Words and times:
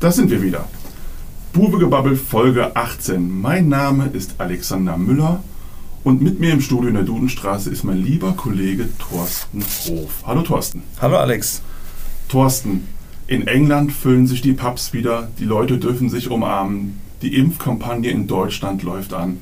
Da 0.00 0.10
sind 0.10 0.30
wir 0.30 0.42
wieder. 0.42 0.66
Bubegebabbel 1.52 2.16
Folge 2.16 2.74
18. 2.74 3.38
Mein 3.38 3.68
Name 3.68 4.06
ist 4.06 4.36
Alexander 4.38 4.96
Müller 4.96 5.44
und 6.04 6.22
mit 6.22 6.40
mir 6.40 6.54
im 6.54 6.62
Studio 6.62 6.88
in 6.88 6.94
der 6.94 7.04
Dudenstraße 7.04 7.68
ist 7.68 7.84
mein 7.84 7.98
lieber 7.98 8.32
Kollege 8.32 8.88
Thorsten 8.98 9.60
Hof. 9.60 10.22
Hallo 10.24 10.40
Thorsten. 10.40 10.84
Hallo 11.02 11.18
Alex. 11.18 11.60
Thorsten, 12.30 12.88
in 13.26 13.46
England 13.46 13.92
füllen 13.92 14.26
sich 14.26 14.40
die 14.40 14.54
Pubs 14.54 14.94
wieder, 14.94 15.28
die 15.38 15.44
Leute 15.44 15.76
dürfen 15.76 16.08
sich 16.08 16.30
umarmen, 16.30 16.98
die 17.20 17.36
Impfkampagne 17.36 18.10
in 18.10 18.26
Deutschland 18.26 18.82
läuft 18.82 19.12
an. 19.12 19.36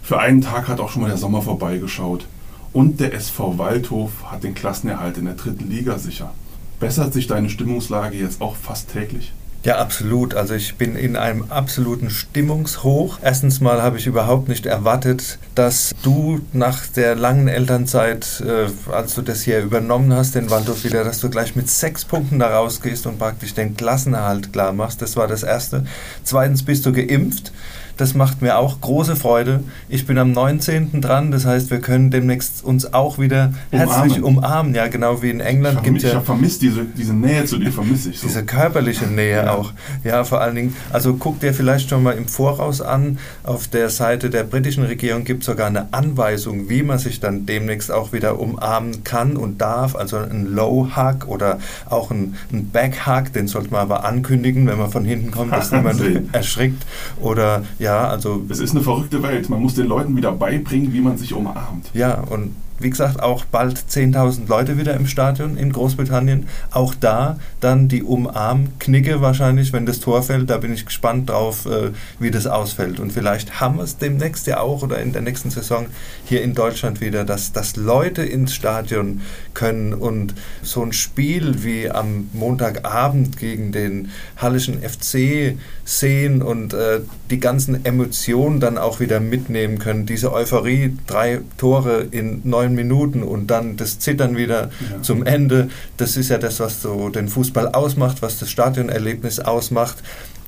Für 0.00 0.20
einen 0.20 0.42
Tag 0.42 0.68
hat 0.68 0.78
auch 0.78 0.90
schon 0.90 1.02
mal 1.02 1.08
der 1.08 1.18
Sommer 1.18 1.42
vorbeigeschaut. 1.42 2.28
Und 2.72 3.00
der 3.00 3.14
SV 3.14 3.58
Waldhof 3.58 4.30
hat 4.30 4.44
den 4.44 4.54
Klassenerhalt 4.54 5.18
in 5.18 5.24
der 5.24 5.34
dritten 5.34 5.68
Liga 5.68 5.98
sicher. 5.98 6.32
Bessert 6.78 7.12
sich 7.12 7.26
deine 7.26 7.50
Stimmungslage 7.50 8.16
jetzt 8.16 8.40
auch 8.40 8.54
fast 8.54 8.92
täglich? 8.92 9.32
Ja, 9.64 9.78
absolut. 9.78 10.34
Also 10.34 10.54
ich 10.54 10.74
bin 10.74 10.94
in 10.94 11.16
einem 11.16 11.46
absoluten 11.48 12.10
Stimmungshoch. 12.10 13.18
Erstens 13.22 13.62
mal 13.62 13.82
habe 13.82 13.96
ich 13.96 14.06
überhaupt 14.06 14.46
nicht 14.48 14.66
erwartet, 14.66 15.38
dass 15.54 15.94
du 16.02 16.40
nach 16.52 16.86
der 16.86 17.16
langen 17.16 17.48
Elternzeit, 17.48 18.42
äh, 18.46 18.92
als 18.92 19.14
du 19.14 19.22
das 19.22 19.42
hier 19.42 19.60
übernommen 19.60 20.12
hast, 20.12 20.34
den 20.34 20.50
Waldhof 20.50 20.84
wieder, 20.84 21.02
dass 21.02 21.20
du 21.20 21.30
gleich 21.30 21.56
mit 21.56 21.70
sechs 21.70 22.04
Punkten 22.04 22.38
da 22.40 22.54
rausgehst 22.54 23.06
und 23.06 23.18
praktisch 23.18 23.54
den 23.54 23.74
Klassenerhalt 23.74 24.52
klar 24.52 24.72
machst. 24.72 25.00
Das 25.00 25.16
war 25.16 25.28
das 25.28 25.42
Erste. 25.42 25.86
Zweitens 26.24 26.62
bist 26.62 26.84
du 26.84 26.92
geimpft. 26.92 27.50
Das 27.96 28.14
macht 28.14 28.42
mir 28.42 28.58
auch 28.58 28.80
große 28.80 29.14
Freude. 29.14 29.62
Ich 29.88 30.06
bin 30.06 30.18
am 30.18 30.32
19. 30.32 31.00
dran, 31.00 31.30
das 31.30 31.46
heißt, 31.46 31.70
wir 31.70 31.78
können 31.78 32.10
demnächst 32.10 32.64
uns 32.64 32.92
auch 32.92 33.18
wieder 33.18 33.52
umarmen. 33.70 33.94
herzlich 33.94 34.22
umarmen. 34.22 34.74
Ja, 34.74 34.88
genau 34.88 35.22
wie 35.22 35.30
in 35.30 35.40
England. 35.40 35.78
Ich 35.84 36.04
habe 36.04 36.14
ja, 36.14 36.20
vermisst 36.20 36.62
diese, 36.62 36.84
diese 36.84 37.14
Nähe 37.14 37.44
zu 37.44 37.58
dir, 37.58 37.70
vermisse 37.70 38.10
ich 38.10 38.18
so. 38.18 38.26
Diese 38.26 38.44
körperliche 38.44 39.06
Nähe 39.06 39.52
ja. 39.54 39.60
auch. 39.60 39.72
Ja, 40.04 40.24
vor 40.24 40.40
allen 40.40 40.54
Dingen, 40.54 40.76
also 40.92 41.14
guck 41.14 41.40
dir 41.40 41.54
vielleicht 41.54 41.90
schon 41.90 42.02
mal 42.02 42.12
im 42.12 42.28
Voraus 42.28 42.80
an, 42.80 43.18
auf 43.42 43.68
der 43.68 43.88
Seite 43.90 44.30
der 44.30 44.44
britischen 44.44 44.84
Regierung 44.84 45.24
gibt 45.24 45.42
es 45.42 45.46
sogar 45.46 45.66
eine 45.66 45.92
Anweisung, 45.92 46.68
wie 46.68 46.82
man 46.82 46.98
sich 46.98 47.20
dann 47.20 47.46
demnächst 47.46 47.90
auch 47.90 48.12
wieder 48.12 48.38
umarmen 48.38 49.04
kann 49.04 49.36
und 49.36 49.60
darf. 49.60 49.96
Also 49.96 50.18
ein 50.18 50.54
Low-Hug 50.54 51.28
oder 51.28 51.58
auch 51.88 52.10
ein, 52.10 52.36
ein 52.52 52.70
Back-Hug, 52.70 53.32
den 53.32 53.48
sollte 53.48 53.70
man 53.70 53.82
aber 53.82 54.04
ankündigen, 54.04 54.66
wenn 54.66 54.78
man 54.78 54.90
von 54.90 55.04
hinten 55.04 55.30
kommt, 55.30 55.52
dass 55.52 55.72
niemand 55.72 56.02
erschrickt. 56.32 56.84
Oder 57.20 57.64
ja, 57.78 58.08
also. 58.08 58.44
Es 58.48 58.60
ist 58.60 58.72
eine 58.72 58.82
verrückte 58.82 59.22
Welt. 59.22 59.48
Man 59.48 59.60
muss 59.60 59.74
den 59.74 59.86
Leuten 59.86 60.16
wieder 60.16 60.32
beibringen, 60.32 60.92
wie 60.92 61.00
man 61.00 61.16
sich 61.16 61.32
umarmt. 61.32 61.90
Ja, 61.94 62.20
und 62.20 62.54
wie 62.78 62.90
gesagt, 62.90 63.22
auch 63.22 63.44
bald 63.44 63.78
10.000 63.78 64.48
Leute 64.48 64.76
wieder 64.78 64.94
im 64.94 65.06
Stadion 65.06 65.56
in 65.56 65.72
Großbritannien. 65.72 66.48
Auch 66.70 66.94
da 66.94 67.38
dann 67.60 67.88
die 67.88 68.02
Umarmknicke 68.02 69.20
wahrscheinlich, 69.20 69.72
wenn 69.72 69.86
das 69.86 70.00
Tor 70.00 70.22
fällt. 70.22 70.50
Da 70.50 70.58
bin 70.58 70.72
ich 70.72 70.84
gespannt 70.84 71.30
drauf, 71.30 71.66
äh, 71.66 71.90
wie 72.18 72.30
das 72.30 72.46
ausfällt. 72.46 72.98
Und 72.98 73.12
vielleicht 73.12 73.60
haben 73.60 73.76
wir 73.76 73.84
es 73.84 73.98
demnächst 73.98 74.46
ja 74.46 74.60
auch 74.60 74.82
oder 74.82 74.98
in 74.98 75.12
der 75.12 75.22
nächsten 75.22 75.50
Saison 75.50 75.86
hier 76.24 76.42
in 76.42 76.54
Deutschland 76.54 77.00
wieder, 77.00 77.24
dass, 77.24 77.52
dass 77.52 77.76
Leute 77.76 78.22
ins 78.22 78.54
Stadion 78.54 79.20
können 79.54 79.94
und 79.94 80.34
so 80.62 80.82
ein 80.82 80.92
Spiel 80.92 81.62
wie 81.62 81.90
am 81.90 82.28
Montagabend 82.32 83.38
gegen 83.38 83.70
den 83.70 84.10
Hallischen 84.36 84.82
FC 84.82 85.56
sehen 85.84 86.42
und 86.42 86.74
äh, 86.74 87.00
die 87.30 87.38
ganzen 87.38 87.84
Emotionen 87.84 88.58
dann 88.58 88.78
auch 88.78 89.00
wieder 89.00 89.20
mitnehmen 89.20 89.78
können. 89.78 90.06
Diese 90.06 90.32
Euphorie, 90.32 90.96
drei 91.06 91.40
Tore 91.56 92.06
in 92.10 92.40
neun 92.44 92.63
neun 92.64 92.74
Minuten 92.74 93.22
und 93.22 93.48
dann 93.48 93.76
das 93.76 93.98
Zittern 93.98 94.36
wieder 94.36 94.70
ja. 94.90 95.02
zum 95.02 95.24
Ende. 95.24 95.68
Das 95.96 96.16
ist 96.16 96.30
ja 96.30 96.38
das, 96.38 96.60
was 96.60 96.82
so 96.82 97.08
den 97.08 97.28
Fußball 97.28 97.68
ausmacht, 97.68 98.22
was 98.22 98.38
das 98.38 98.50
Stadionerlebnis 98.50 99.40
ausmacht. 99.40 99.96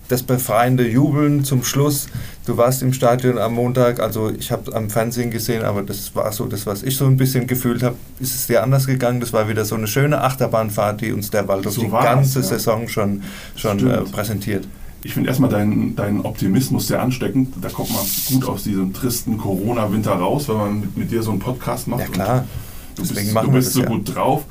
Das 0.08 0.22
befreiende 0.22 0.86
Jubeln 0.86 1.42
zum 1.42 1.64
Schluss. 1.64 2.06
Du 2.46 2.56
warst 2.56 2.80
im 2.80 2.92
Stadion 2.92 3.38
am 3.38 3.54
Montag, 3.54 3.98
also 3.98 4.30
ich 4.30 4.52
habe 4.52 4.72
am 4.72 4.88
Fernsehen 4.88 5.32
gesehen, 5.32 5.64
aber 5.64 5.82
das 5.82 6.14
war 6.14 6.30
so 6.30 6.46
das, 6.46 6.64
was 6.64 6.84
ich 6.84 6.96
so 6.96 7.06
ein 7.06 7.16
bisschen 7.16 7.48
gefühlt 7.48 7.82
habe. 7.82 7.96
Ist 8.20 8.36
es 8.36 8.46
dir 8.46 8.62
anders 8.62 8.86
gegangen? 8.86 9.18
Das 9.18 9.32
war 9.32 9.48
wieder 9.48 9.64
so 9.64 9.74
eine 9.74 9.88
schöne 9.88 10.20
Achterbahnfahrt, 10.20 11.00
die 11.00 11.12
uns 11.12 11.30
der 11.30 11.48
Waldorf 11.48 11.74
so 11.74 11.82
die 11.82 11.90
ganze 11.90 12.38
ja. 12.38 12.44
Saison 12.44 12.86
schon, 12.86 13.24
schon 13.56 13.90
äh, 13.90 14.02
präsentiert 14.02 14.68
ich 15.06 15.14
finde 15.14 15.28
erstmal 15.28 15.48
deinen, 15.48 15.94
deinen 15.94 16.22
Optimismus 16.22 16.88
sehr 16.88 17.00
ansteckend. 17.00 17.54
Da 17.60 17.68
kommt 17.68 17.90
man 17.92 18.04
gut 18.28 18.48
aus 18.48 18.64
diesem 18.64 18.92
tristen 18.92 19.38
Corona-Winter 19.38 20.10
raus, 20.10 20.48
wenn 20.48 20.56
man 20.56 20.80
mit, 20.80 20.96
mit, 20.96 21.10
dir 21.12 21.22
so 21.22 21.30
einen 21.30 21.38
Podcast 21.38 21.86
macht. 21.86 22.00
Ja, 22.00 22.06
klar. 22.08 22.44
Du 22.96 23.02
Deswegen 23.02 23.32
bist, 23.32 23.46
du 23.46 23.50
bist 23.52 23.72
so 23.72 23.82
ja. 23.82 23.86
gut 23.86 24.16
drauf. 24.16 24.44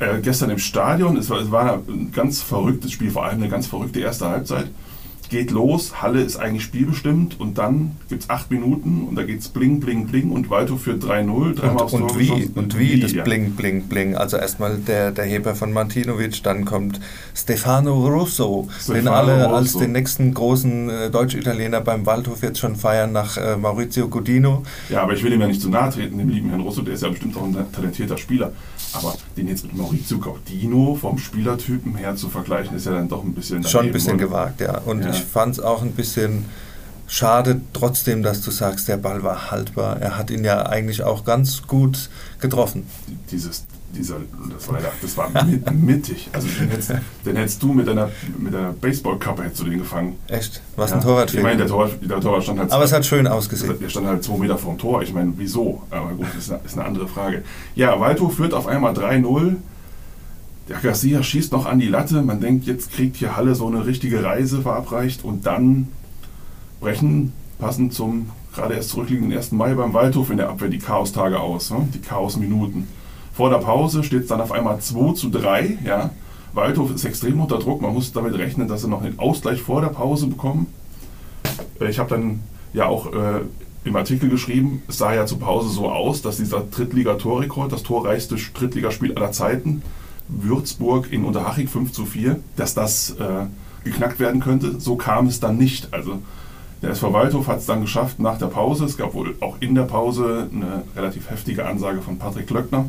Äh, 0.00 0.20
gestern 0.20 0.50
im 0.50 0.58
Stadion, 0.58 1.16
es 1.16 1.30
war, 1.30 1.38
es 1.38 1.52
war 1.52 1.80
ein 1.88 2.10
ganz 2.12 2.42
verrücktes 2.42 2.90
Spiel, 2.90 3.12
vor 3.12 3.24
allem 3.24 3.36
eine 3.36 3.48
ganz 3.48 3.68
verrückte 3.68 4.00
erste 4.00 4.28
Halbzeit 4.28 4.66
geht 5.30 5.52
los, 5.52 6.02
Halle 6.02 6.20
ist 6.20 6.36
eigentlich 6.36 6.64
spielbestimmt 6.64 7.38
und 7.38 7.56
dann 7.56 7.96
gibt 8.08 8.24
es 8.24 8.30
acht 8.30 8.50
Minuten 8.50 9.06
und 9.08 9.14
da 9.14 9.22
geht 9.22 9.40
es 9.40 9.48
bling, 9.48 9.78
bling, 9.78 10.06
bling 10.08 10.32
und 10.32 10.50
Waldhof 10.50 10.82
führt 10.82 11.04
3-0, 11.04 11.54
dreimal 11.54 11.84
aufs 11.84 11.94
und, 11.94 12.18
wie, 12.18 12.50
und 12.54 12.76
wie, 12.78 12.94
wie 12.94 13.00
das 13.00 13.12
ja. 13.12 13.22
bling, 13.22 13.52
bling, 13.52 13.84
bling. 13.84 14.16
Also 14.16 14.36
erstmal 14.36 14.76
der, 14.78 15.12
der 15.12 15.24
Heber 15.24 15.54
von 15.54 15.72
Martinovic, 15.72 16.42
dann 16.42 16.64
kommt 16.64 17.00
Stefano 17.34 18.06
Russo, 18.08 18.68
Stefano 18.76 18.98
den 18.98 19.08
alle 19.08 19.44
Russo. 19.44 19.54
als 19.54 19.72
den 19.78 19.92
nächsten 19.92 20.34
großen 20.34 20.90
äh, 20.90 21.10
Deutsch-Italiener 21.10 21.80
beim 21.80 22.04
Waldhof 22.06 22.42
jetzt 22.42 22.58
schon 22.58 22.74
feiern 22.74 23.12
nach 23.12 23.36
äh, 23.36 23.56
Maurizio 23.56 24.08
Godino. 24.08 24.64
Ja, 24.88 25.02
aber 25.02 25.14
ich 25.14 25.22
will 25.22 25.32
ihm 25.32 25.40
ja 25.40 25.46
nicht 25.46 25.62
zu 25.62 25.68
nahe 25.68 25.90
treten, 25.90 26.18
dem 26.18 26.28
lieben 26.28 26.50
Herrn 26.50 26.62
Russo, 26.62 26.82
der 26.82 26.94
ist 26.94 27.04
ja 27.04 27.08
bestimmt 27.08 27.36
auch 27.36 27.44
ein 27.44 27.56
talentierter 27.72 28.18
Spieler. 28.18 28.52
Aber 28.92 29.14
den 29.36 29.46
jetzt 29.46 29.64
mit 29.64 29.76
Maurizio 29.76 30.18
Godino 30.18 30.96
vom 31.00 31.18
Spielertypen 31.18 31.94
her 31.94 32.16
zu 32.16 32.28
vergleichen, 32.28 32.76
ist 32.76 32.86
ja 32.86 32.92
dann 32.92 33.08
doch 33.08 33.22
ein 33.22 33.32
bisschen... 33.32 33.62
Schon 33.62 33.86
ein 33.86 33.92
bisschen 33.92 34.18
gewagt, 34.18 34.60
ja. 34.60 34.78
Und 34.78 35.04
ja. 35.04 35.10
ich 35.10 35.19
fand 35.20 35.54
es 35.58 35.60
auch 35.60 35.82
ein 35.82 35.92
bisschen 35.92 36.46
schade 37.10 37.60
trotzdem, 37.72 38.22
dass 38.22 38.40
du 38.40 38.50
sagst, 38.50 38.88
der 38.88 38.96
Ball 38.96 39.22
war 39.22 39.50
haltbar. 39.50 40.00
Er 40.00 40.16
hat 40.16 40.30
ihn 40.30 40.44
ja 40.44 40.66
eigentlich 40.66 41.02
auch 41.02 41.24
ganz 41.24 41.66
gut 41.66 42.08
getroffen. 42.40 42.86
Dieses, 43.30 43.66
dieser, 43.92 44.16
das 44.54 44.68
war, 44.68 44.78
das 45.02 45.16
war 45.16 45.30
mittig. 45.72 46.30
Also 46.32 46.46
den 46.48 46.70
hättest, 46.70 46.92
den 47.26 47.36
hättest 47.36 47.62
du 47.62 47.72
mit 47.72 47.88
deiner, 47.88 48.10
mit 48.38 48.54
deiner 48.54 48.72
Baseballkappe 48.72 49.42
hättest 49.42 49.60
du 49.60 49.64
den 49.64 49.78
gefangen. 49.78 50.16
Echt? 50.28 50.62
Was 50.76 50.90
ja. 50.90 50.96
ein 50.96 51.02
Torwart 51.02 51.34
Ich 51.34 51.42
meine, 51.42 51.58
der 51.58 51.66
Torwart, 51.66 51.98
der 52.00 52.20
Torwart 52.20 52.44
stand 52.44 52.60
halt. 52.60 52.72
Aber 52.72 52.84
es 52.84 52.92
hat 52.92 53.04
schön 53.04 53.26
ausgesehen. 53.26 53.76
Der 53.80 53.88
stand 53.88 54.06
halt 54.06 54.22
zwei 54.22 54.38
Meter 54.38 54.56
vom 54.56 54.78
Tor. 54.78 55.02
Ich 55.02 55.12
meine, 55.12 55.32
wieso? 55.36 55.82
Aber 55.90 56.10
gut, 56.10 56.26
das 56.28 56.44
ist 56.44 56.52
eine, 56.52 56.60
ist 56.64 56.78
eine 56.78 56.86
andere 56.86 57.08
Frage. 57.08 57.42
Ja, 57.74 57.98
Waldhof 57.98 58.36
führt 58.36 58.54
auf 58.54 58.68
einmal 58.68 58.92
3-0. 58.94 59.56
Der 60.70 60.78
Garcia 60.78 61.20
schießt 61.20 61.50
noch 61.50 61.66
an 61.66 61.80
die 61.80 61.88
Latte. 61.88 62.22
Man 62.22 62.40
denkt, 62.40 62.64
jetzt 62.64 62.92
kriegt 62.92 63.16
hier 63.16 63.36
Halle 63.36 63.56
so 63.56 63.66
eine 63.66 63.86
richtige 63.86 64.22
Reise 64.22 64.62
verabreicht 64.62 65.24
und 65.24 65.44
dann 65.44 65.88
brechen 66.78 67.32
passend 67.58 67.92
zum 67.92 68.30
gerade 68.54 68.74
erst 68.74 68.90
zurückliegenden 68.90 69.36
1. 69.36 69.50
Mai 69.50 69.74
beim 69.74 69.92
Waldhof 69.94 70.30
in 70.30 70.36
der 70.36 70.48
Abwehr 70.48 70.68
die 70.68 70.78
Chaostage 70.78 71.40
aus, 71.40 71.74
die 71.92 72.00
Chaosminuten. 72.00 72.86
Vor 73.32 73.50
der 73.50 73.58
Pause 73.58 74.04
steht 74.04 74.22
es 74.22 74.28
dann 74.28 74.40
auf 74.40 74.52
einmal 74.52 74.78
2 74.80 75.14
zu 75.14 75.28
3. 75.30 75.78
Ja? 75.84 76.10
Waldhof 76.52 76.94
ist 76.94 77.04
extrem 77.04 77.40
unter 77.40 77.58
Druck. 77.58 77.82
Man 77.82 77.92
muss 77.92 78.12
damit 78.12 78.38
rechnen, 78.38 78.68
dass 78.68 78.82
sie 78.82 78.88
noch 78.88 79.02
einen 79.02 79.18
Ausgleich 79.18 79.60
vor 79.60 79.80
der 79.80 79.88
Pause 79.88 80.28
bekommen. 80.28 80.68
Äh, 81.80 81.90
ich 81.90 81.98
habe 81.98 82.10
dann 82.10 82.40
ja 82.72 82.86
auch 82.86 83.12
äh, 83.12 83.40
im 83.82 83.96
Artikel 83.96 84.30
geschrieben, 84.30 84.84
es 84.86 84.98
sah 84.98 85.14
ja 85.14 85.26
zur 85.26 85.40
Pause 85.40 85.68
so 85.68 85.90
aus, 85.90 86.22
dass 86.22 86.36
dieser 86.36 86.60
Drittliga-Torrekord, 86.60 87.72
das 87.72 87.82
torreichste 87.82 88.36
Drittligaspiel 88.36 89.16
aller 89.16 89.32
Zeiten, 89.32 89.82
Würzburg 90.30 91.12
in 91.12 91.24
Unterhaching 91.24 91.68
5 91.68 91.92
zu 91.92 92.06
4, 92.06 92.40
dass 92.56 92.74
das 92.74 93.10
äh, 93.10 93.46
geknackt 93.84 94.20
werden 94.20 94.40
könnte. 94.40 94.80
So 94.80 94.96
kam 94.96 95.26
es 95.26 95.40
dann 95.40 95.56
nicht. 95.56 95.92
Also 95.92 96.20
der 96.82 96.90
SV 96.90 97.12
Waldhof 97.12 97.48
hat 97.48 97.58
es 97.58 97.66
dann 97.66 97.82
geschafft 97.82 98.18
nach 98.20 98.38
der 98.38 98.46
Pause. 98.46 98.84
Es 98.84 98.96
gab 98.96 99.14
wohl 99.14 99.34
auch 99.40 99.56
in 99.60 99.74
der 99.74 99.82
Pause 99.82 100.48
eine 100.52 100.82
relativ 100.96 101.30
heftige 101.30 101.66
Ansage 101.66 102.00
von 102.00 102.18
Patrick 102.18 102.48
Löckner, 102.50 102.86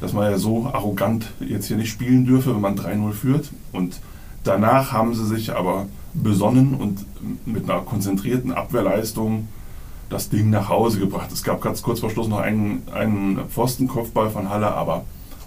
dass 0.00 0.12
man 0.12 0.30
ja 0.30 0.38
so 0.38 0.70
arrogant 0.72 1.32
jetzt 1.40 1.66
hier 1.66 1.76
nicht 1.76 1.90
spielen 1.90 2.24
dürfe, 2.24 2.54
wenn 2.54 2.60
man 2.60 2.78
3-0 2.78 3.12
führt. 3.12 3.50
Und 3.72 4.00
danach 4.42 4.92
haben 4.92 5.14
sie 5.14 5.26
sich 5.26 5.54
aber 5.54 5.86
besonnen 6.14 6.74
und 6.74 7.04
mit 7.46 7.68
einer 7.68 7.80
konzentrierten 7.80 8.52
Abwehrleistung 8.52 9.48
das 10.08 10.28
Ding 10.28 10.50
nach 10.50 10.68
Hause 10.68 10.98
gebracht. 11.00 11.32
Es 11.32 11.42
gab 11.42 11.60
ganz 11.60 11.82
kurz 11.82 12.00
vor 12.00 12.10
Schluss 12.10 12.28
noch 12.28 12.38
einen, 12.38 12.82
einen 12.94 13.38
Pfostenkopfball 13.48 14.30
von 14.30 14.48
Halle, 14.48 14.72
aber 14.72 15.04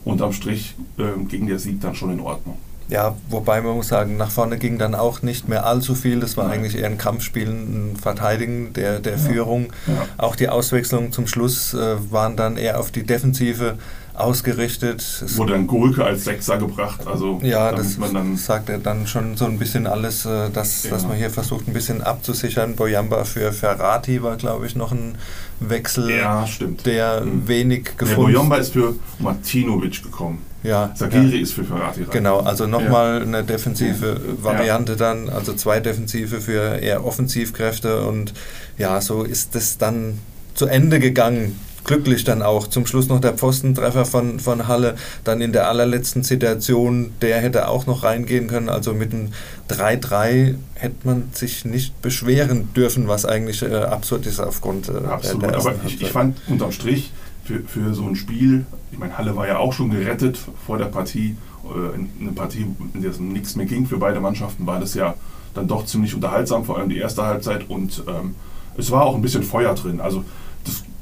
unterm 0.08 0.34
Strich 0.34 0.76
äh, 0.98 1.24
ging 1.28 1.48
der 1.48 1.60
Sieg 1.60 1.82
dann 1.82 1.96
schon 1.96 2.12
in 2.12 2.20
Ordnung. 2.20 2.58
Ja, 2.90 3.18
wobei 3.30 3.62
man 3.62 3.76
muss 3.76 3.90
sagen, 3.90 4.16
nach 4.16 4.32
vorne 4.32 4.58
ging 4.58 4.78
dann 4.78 4.96
auch 4.96 5.22
nicht 5.22 5.50
mehr 5.50 5.66
allzu 5.66 5.94
viel. 5.94 6.22
Das 6.22 6.38
war 6.38 6.46
Nein. 6.48 6.60
eigentlich 6.60 6.78
eher 6.78 6.86
ein 6.86 6.98
Kampfspiel, 6.98 7.50
ein 7.50 7.98
Verteidigen 8.02 8.72
der, 8.74 9.00
der 9.00 9.14
ja. 9.14 9.18
Führung. 9.18 9.74
Ja. 9.88 10.06
Auch 10.18 10.38
die 10.38 10.48
Auswechslungen 10.48 11.12
zum 11.12 11.28
Schluss 11.28 11.74
äh, 11.74 11.98
waren 12.12 12.38
dann 12.38 12.56
eher 12.56 12.80
auf 12.80 12.92
die 12.92 13.04
Defensive 13.04 13.78
ausgerichtet. 14.18 15.00
Es 15.02 15.38
Wurde 15.38 15.54
dann 15.54 15.68
Gulke 15.68 16.04
als 16.04 16.26
Sechser 16.26 16.58
gebracht. 16.58 17.06
Also 17.06 17.40
ja, 17.44 17.72
das 17.72 17.98
sagt 18.36 18.70
er 18.70 18.80
dann 18.80 19.06
schon 19.06 19.38
so 19.38 19.46
ein 19.46 19.60
bisschen 19.60 19.86
alles, 19.88 20.26
äh, 20.26 20.50
dass, 20.50 20.84
ja. 20.84 20.92
dass 20.92 21.08
man 21.08 21.18
hier 21.18 21.30
versucht, 21.30 21.68
ein 21.68 21.74
bisschen 21.74 22.02
abzusichern. 22.02 22.76
Boyamba 22.76 23.24
für 23.26 23.54
Ferrati 23.54 24.24
war, 24.24 24.36
glaube 24.38 24.66
ich, 24.66 24.76
noch 24.76 24.92
ein 24.92 25.16
Wechsel, 25.60 26.10
ja, 26.10 26.46
der 26.86 27.22
mhm. 27.22 27.48
wenig 27.48 27.98
gefunden 27.98 28.10
hat. 28.10 28.34
Boyamba 28.34 28.58
ist 28.58 28.74
für 28.74 28.96
Martinovic 29.20 30.04
gekommen. 30.04 30.40
Ja, 30.64 30.92
Sagiri 30.96 31.38
ja. 31.38 31.44
ist 31.44 31.54
für 31.54 31.64
Ferrati 31.64 32.02
rein. 32.02 32.10
Genau, 32.12 32.40
also 32.40 32.66
nochmal 32.66 33.22
eine 33.22 33.44
defensive 33.44 34.20
Variante 34.42 34.96
dann, 34.96 35.30
also 35.30 35.54
zwei 35.54 35.80
Defensive 35.80 36.42
für 36.42 36.80
eher 36.80 37.06
Offensivkräfte 37.06 38.02
und 38.02 38.34
ja, 38.78 39.00
so 39.00 39.24
ist 39.24 39.54
das 39.54 39.78
dann 39.78 40.18
zu 40.56 40.66
Ende 40.66 41.00
gegangen. 41.00 41.58
Glücklich 41.84 42.24
dann 42.26 42.42
auch. 42.42 42.68
Zum 42.68 42.86
Schluss 42.86 43.08
noch 43.08 43.22
der 43.22 43.34
Pfostentreffer 43.34 44.06
von, 44.06 44.40
von 44.40 44.68
Halle. 44.68 44.96
Dann 45.24 45.40
in 45.42 45.54
der 45.54 45.70
allerletzten 45.70 46.24
Situation, 46.24 47.12
der 47.22 47.38
hätte 47.40 47.70
auch 47.70 47.86
noch 47.88 48.04
reingehen 48.04 48.48
können. 48.48 48.68
Also 48.68 48.94
mit 48.94 49.14
einem 49.14 49.30
3-3 49.70 50.56
hätte 50.76 50.96
man 51.04 51.30
sich 51.32 51.66
nicht 51.66 52.02
beschweren 52.02 52.74
dürfen, 52.76 53.08
was 53.08 53.26
eigentlich 53.26 53.62
äh, 53.64 53.74
absurd 53.76 54.26
ist 54.26 54.40
aufgrund 54.40 54.90
äh, 54.90 54.98
Absolut, 55.08 55.44
der, 55.44 55.52
der 55.52 55.60
aber 55.60 55.76
ich, 55.86 56.02
ich 56.02 56.10
fand 56.12 56.38
unterm 56.48 56.72
Strich 56.72 57.12
für, 57.44 57.62
für 57.62 57.94
so 57.94 58.06
ein 58.06 58.16
Spiel, 58.16 58.66
ich 58.92 58.98
meine, 58.98 59.18
Halle 59.18 59.36
war 59.36 59.48
ja 59.48 59.58
auch 59.58 59.72
schon 59.74 59.90
gerettet 59.90 60.38
vor 60.66 60.78
der 60.78 60.86
Partie, 60.86 61.38
äh, 61.66 61.96
in- 61.96 62.10
eine 62.20 62.32
Partie, 62.34 62.66
in 62.94 63.02
der 63.02 63.12
es 63.12 63.18
um 63.18 63.30
nichts 63.30 63.56
mehr 63.56 63.66
ging 63.66 63.86
für 63.86 63.98
beide 63.98 64.20
Mannschaften, 64.20 64.66
war 64.68 64.80
das 64.80 64.94
ja 64.94 65.14
dann 65.54 65.68
doch 65.68 65.86
ziemlich 65.86 66.14
unterhaltsam, 66.14 66.66
vor 66.66 66.78
allem 66.78 66.90
die 66.90 66.98
erste 66.98 67.24
Halbzeit 67.24 67.70
und 67.70 68.04
ähm, 68.08 68.36
es 68.78 68.92
war 68.92 69.04
auch 69.04 69.16
ein 69.16 69.22
bisschen 69.22 69.44
Feuer 69.44 69.74
drin, 69.76 70.02
also 70.02 70.24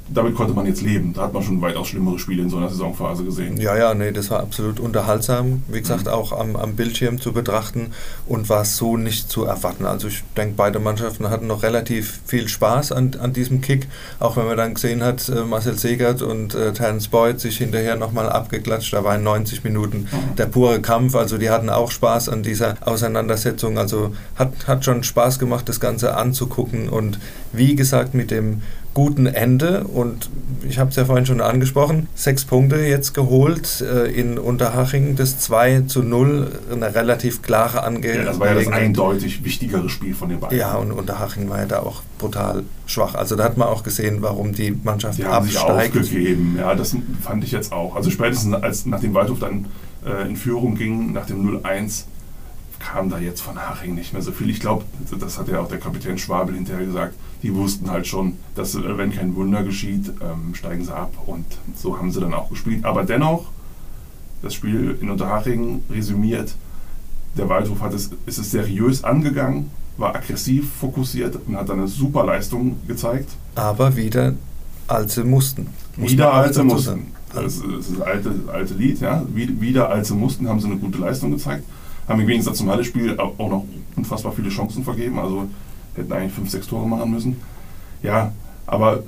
damit 0.07 0.35
konnte 0.35 0.53
man 0.53 0.65
jetzt 0.67 0.81
leben, 0.81 1.13
da 1.13 1.23
hat 1.23 1.33
man 1.33 1.41
schon 1.41 1.61
weitaus 1.61 1.87
schlimmere 1.87 2.19
Spiele 2.19 2.43
in 2.43 2.49
so 2.49 2.57
einer 2.57 2.69
Saisonphase 2.69 3.23
gesehen. 3.23 3.57
Ja, 3.57 3.75
ja, 3.75 3.93
nee, 3.95 4.11
das 4.11 4.29
war 4.29 4.39
absolut 4.41 4.79
unterhaltsam, 4.79 5.63
wie 5.67 5.79
gesagt, 5.81 6.03
Mhm. 6.05 6.11
auch 6.11 6.31
am, 6.31 6.55
am 6.55 6.75
Bildschirm 6.75 7.19
zu 7.19 7.33
betrachten 7.33 7.91
und 8.27 8.47
war 8.49 8.65
so 8.65 8.97
nicht 8.97 9.29
zu 9.31 9.45
erwarten. 9.45 9.85
Also 9.85 10.07
ich 10.07 10.23
denke, 10.37 10.53
beide 10.57 10.79
Mannschaften 10.79 11.29
hatten 11.29 11.47
noch 11.47 11.63
relativ 11.63 12.19
viel 12.25 12.47
Spaß 12.47 12.91
an, 12.91 13.11
an 13.19 13.33
diesem 13.33 13.61
Kick, 13.61 13.87
auch 14.19 14.37
wenn 14.37 14.45
man 14.45 14.57
dann 14.57 14.75
gesehen 14.75 15.01
hat, 15.03 15.27
äh, 15.29 15.43
Marcel 15.43 15.75
Segert 15.77 16.21
und 16.21 16.53
äh, 16.53 16.71
Terence 16.73 17.07
Boyd 17.07 17.39
sich 17.39 17.57
hinterher 17.57 17.95
nochmal 17.95 18.29
abgeklatscht, 18.29 18.93
da 18.93 19.03
waren 19.03 19.23
90 19.23 19.63
Minuten 19.63 20.07
Mhm. 20.11 20.35
der 20.37 20.45
pure 20.45 20.81
Kampf, 20.81 21.15
also 21.15 21.37
die 21.39 21.49
hatten 21.49 21.69
auch 21.69 21.89
Spaß 21.89 22.29
an 22.29 22.43
dieser 22.43 22.75
Auseinandersetzung, 22.81 23.77
also 23.79 24.13
hat, 24.35 24.53
hat 24.67 24.85
schon 24.85 25.03
Spaß 25.03 25.39
gemacht, 25.39 25.67
das 25.67 25.79
Ganze 25.79 26.15
anzugucken 26.15 26.89
und 26.89 27.19
wie 27.53 27.75
gesagt, 27.75 28.13
mit 28.13 28.29
dem 28.31 28.61
guten 28.95 29.27
Ende 29.27 29.83
und 29.83 30.29
ich 30.67 30.79
habe 30.79 30.89
es 30.89 30.95
ja 30.95 31.05
vorhin 31.05 31.25
schon 31.27 31.41
angesprochen, 31.41 32.07
sechs 32.15 32.45
Punkte 32.45 32.77
jetzt 32.77 33.13
geholt 33.13 33.81
äh, 33.81 34.07
in 34.07 34.39
Unterhaching, 34.39 35.15
das 35.15 35.37
2 35.37 35.81
zu 35.81 36.01
0, 36.01 36.59
eine 36.71 36.95
relativ 36.95 37.41
klare 37.43 37.83
Ange 37.83 38.07
Ja, 38.15 38.23
das 38.23 38.39
war 38.39 38.47
ja 38.47 38.53
das 38.53 38.65
Angelegenheit. 38.65 38.81
eindeutig 38.81 39.43
wichtigere 39.43 39.89
Spiel 39.89 40.15
von 40.15 40.29
den 40.29 40.39
beiden. 40.39 40.57
Ja, 40.57 40.75
und 40.75 40.91
Unterhaching 40.93 41.49
war 41.49 41.59
ja 41.59 41.65
da 41.65 41.79
auch 41.81 42.01
brutal 42.17 42.63
schwach. 42.87 43.13
Also 43.15 43.35
da 43.35 43.43
hat 43.43 43.57
man 43.57 43.67
auch 43.67 43.83
gesehen, 43.83 44.21
warum 44.21 44.53
die 44.53 44.71
Mannschaft 44.83 45.19
Die 45.19 45.25
haben 45.25 45.45
sich 45.45 45.59
absteigt. 45.59 45.97
aufgegeben, 45.97 46.55
ja, 46.57 46.73
das 46.73 46.95
fand 47.21 47.43
ich 47.43 47.51
jetzt 47.51 47.71
auch. 47.73 47.95
Also 47.95 48.09
spätestens 48.09 48.55
als 48.55 48.85
nachdem 48.85 49.13
Waldhof 49.13 49.39
dann 49.39 49.65
äh, 50.05 50.27
in 50.27 50.37
Führung 50.37 50.75
ging, 50.75 51.11
nach 51.13 51.25
dem 51.25 51.45
0-1, 51.61 52.05
kam 52.79 53.09
da 53.09 53.19
jetzt 53.19 53.41
von 53.41 53.55
Haching 53.59 53.93
nicht 53.95 54.13
mehr 54.13 54.21
so 54.21 54.31
viel. 54.31 54.49
Ich 54.49 54.61
glaube, 54.61 54.85
das 55.19 55.37
hat 55.37 55.49
ja 55.49 55.59
auch 55.59 55.67
der 55.67 55.79
Kapitän 55.79 56.17
Schwabel 56.17 56.55
hinterher 56.55 56.85
gesagt, 56.85 57.13
die 57.43 57.53
wussten 57.55 57.89
halt 57.91 58.07
schon, 58.07 58.33
dass 58.55 58.75
äh, 58.75 58.97
wenn 58.97 59.11
kein 59.11 59.35
Wunder 59.35 59.63
geschieht, 59.63 60.09
ähm, 60.21 60.53
steigen 60.55 60.83
sie 60.83 60.95
ab 60.95 61.11
und 61.25 61.45
so 61.75 61.97
haben 61.97 62.11
sie 62.11 62.19
dann 62.19 62.33
auch 62.33 62.49
gespielt. 62.49 62.85
Aber 62.85 63.03
dennoch, 63.03 63.45
das 64.41 64.53
Spiel 64.53 64.97
in 65.01 65.09
Unterhaching 65.09 65.83
resümiert, 65.89 66.55
der 67.37 67.49
Waldhof 67.49 67.81
hat 67.81 67.93
es, 67.93 68.11
ist 68.25 68.37
es 68.37 68.51
seriös 68.51 69.03
angegangen, 69.03 69.69
war 69.97 70.15
aggressiv 70.15 70.71
fokussiert 70.79 71.37
und 71.47 71.55
hat 71.57 71.69
dann 71.69 71.79
eine 71.79 71.87
super 71.87 72.25
Leistung 72.25 72.77
gezeigt. 72.87 73.29
Aber 73.55 73.95
wieder, 73.95 74.33
als 74.87 75.15
sie 75.15 75.23
mussten. 75.23 75.67
Muss 75.97 76.11
Wieder 76.11 76.33
als 76.33 76.55
sie 76.57 76.63
mussten. 76.63 77.07
Das 77.33 77.57
ist 77.57 77.63
das 77.91 78.01
alte, 78.01 78.31
alte 78.51 78.73
Lied, 78.75 78.99
ja. 79.01 79.23
Wie- 79.33 79.59
Wieder 79.59 79.89
als 79.89 80.07
sie 80.09 80.13
mussten, 80.15 80.47
haben 80.47 80.59
sie 80.59 80.67
eine 80.67 80.77
gute 80.77 80.97
Leistung 80.99 81.31
gezeigt. 81.31 81.63
Haben 82.07 82.21
im 82.21 82.27
Gegensatz 82.27 82.57
zum 82.57 82.69
Halle-Spiel 82.69 83.17
auch 83.19 83.37
auch 83.39 83.49
noch 83.49 83.65
unfassbar 83.95 84.31
viele 84.31 84.49
Chancen 84.49 84.83
vergeben. 84.83 85.17
Also 85.19 85.47
hätten 85.95 86.11
eigentlich 86.13 86.33
fünf, 86.33 86.49
sechs 86.49 86.67
Tore 86.67 86.87
machen 86.87 87.11
müssen. 87.11 87.41
Ja, 88.01 88.31
aber 88.65 89.03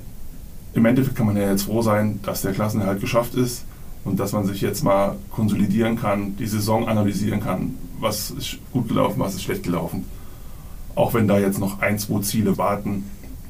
im 0.74 0.84
Endeffekt 0.84 1.16
kann 1.16 1.26
man 1.26 1.36
ja 1.36 1.50
jetzt 1.50 1.64
froh 1.64 1.82
sein, 1.82 2.20
dass 2.22 2.42
der 2.42 2.52
Klassenerhalt 2.52 3.00
geschafft 3.00 3.34
ist 3.34 3.64
und 4.04 4.18
dass 4.20 4.32
man 4.32 4.46
sich 4.46 4.60
jetzt 4.60 4.82
mal 4.82 5.16
konsolidieren 5.30 6.00
kann, 6.00 6.36
die 6.36 6.46
Saison 6.46 6.88
analysieren 6.88 7.40
kann, 7.40 7.74
was 8.00 8.30
ist 8.30 8.58
gut 8.72 8.88
gelaufen, 8.88 9.18
was 9.18 9.34
ist 9.34 9.42
schlecht 9.42 9.64
gelaufen. 9.64 10.04
Auch 10.94 11.14
wenn 11.14 11.28
da 11.28 11.38
jetzt 11.38 11.58
noch 11.58 11.80
ein, 11.80 11.98
zwei 11.98 12.20
Ziele 12.20 12.58
warten, 12.58 13.04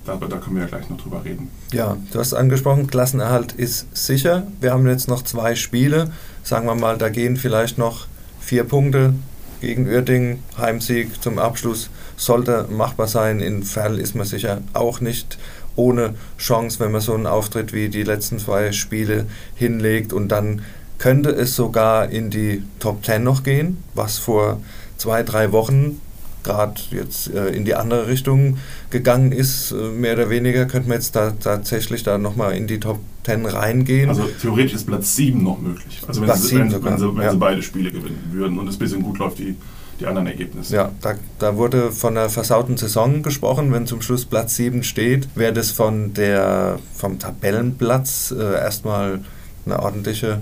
da, 0.05 0.17
da 0.17 0.39
können 0.39 0.57
wir 0.57 0.63
ja 0.63 0.69
gleich 0.69 0.89
noch 0.89 0.99
drüber 0.99 1.25
reden. 1.25 1.51
Ja, 1.73 1.97
du 2.13 2.19
hast 2.19 2.33
angesprochen, 2.33 2.87
Klassenerhalt 2.87 3.53
ist 3.53 3.95
sicher. 3.97 4.47
Wir 4.61 4.73
haben 4.73 4.87
jetzt 4.87 5.09
noch 5.09 5.23
zwei 5.23 5.55
Spiele. 5.55 6.11
Sagen 6.43 6.67
wir 6.67 6.75
mal, 6.75 6.97
da 6.97 7.11
gehen 7.11 7.37
vielleicht 7.37 7.79
noch 7.79 8.07
vier 8.41 8.65
Punkte 8.65 9.15
gegen 9.61 9.87
Uerdingen. 9.87 10.43
Heimsieg 10.57 11.23
zum 11.23 11.39
Abschluss 11.39 11.91
sollte 12.17 12.67
machbar 12.71 13.07
sein. 13.07 13.41
In 13.41 13.63
Ferl 13.63 13.99
ist 13.99 14.15
man 14.15 14.27
sicher 14.27 14.63
auch 14.73 15.01
nicht 15.01 15.39
ohne 15.77 16.15
Chance, 16.39 16.81
wenn 16.81 16.93
man 16.93 17.01
so 17.01 17.15
einen 17.15 17.27
Auftritt 17.27 17.73
wie 17.73 17.89
die 17.89 18.03
letzten 18.03 18.39
zwei 18.39 18.73
Spiele 18.73 19.27
hinlegt. 19.55 20.13
Und 20.13 20.29
dann 20.29 20.63
könnte 20.99 21.31
es 21.31 21.55
sogar 21.55 22.11
in 22.11 22.31
die 22.31 22.63
Top 22.81 23.05
10 23.05 23.23
noch 23.23 23.43
gehen, 23.43 23.83
was 23.95 24.19
vor 24.19 24.61
zwei, 24.97 25.23
drei 25.23 25.53
Wochen 25.53 26.01
gerade 26.49 26.81
jetzt 26.91 27.33
äh, 27.35 27.49
in 27.49 27.67
die 27.67 27.75
andere 27.75 28.09
Richtung 28.09 28.57
gegangen 28.89 29.33
ist, 29.33 29.71
äh, 29.71 29.75
mehr 29.75 30.15
oder 30.15 30.31
weniger, 30.31 30.65
könnte 30.65 30.89
man 30.89 30.97
jetzt 30.97 31.15
da 31.15 31.33
tatsächlich 31.33 32.03
da 32.03 32.17
nochmal 32.17 32.57
in 32.57 32.67
die 32.67 32.81
Top 32.81 32.99
10 33.25 33.45
reingehen. 33.45 34.09
Also 34.09 34.25
theoretisch 34.41 34.75
ist 34.75 34.87
Platz 34.87 35.15
7 35.15 35.43
noch 35.43 35.61
möglich. 35.61 36.01
Also 36.07 36.23
wenn, 36.23 36.35
sie, 36.35 36.57
wenn, 36.57 36.85
wenn, 36.85 36.99
sie, 36.99 37.17
wenn 37.17 37.23
ja. 37.23 37.31
sie 37.33 37.37
beide 37.37 37.63
Spiele 37.63 37.91
gewinnen 37.91 38.31
würden 38.33 38.59
und 38.59 38.67
es 38.67 38.77
ein 38.77 38.79
bisschen 38.79 39.03
gut 39.03 39.19
läuft, 39.19 39.39
die, 39.39 39.57
die 40.01 40.07
anderen 40.07 40.27
Ergebnisse. 40.27 40.75
ja, 40.75 40.91
da, 41.03 41.15
da 41.39 41.57
wurde 41.57 41.93
von 41.93 42.17
einer 42.17 42.31
versauten 42.31 42.79
Saison 42.79 43.23
gesprochen. 43.23 43.71
Wenn 43.71 43.87
zum 43.87 44.01
Schluss 44.01 44.25
Platz 44.25 44.57
7 44.57 44.83
steht, 44.83 45.29
wäre 45.35 45.53
das 45.53 45.71
von 45.71 46.15
der, 46.15 46.79
vom 46.95 47.19
Tabellenplatz 47.19 48.35
äh, 48.37 48.55
erstmal 48.55 49.21
eine 49.67 49.83
ordentliche 49.83 50.41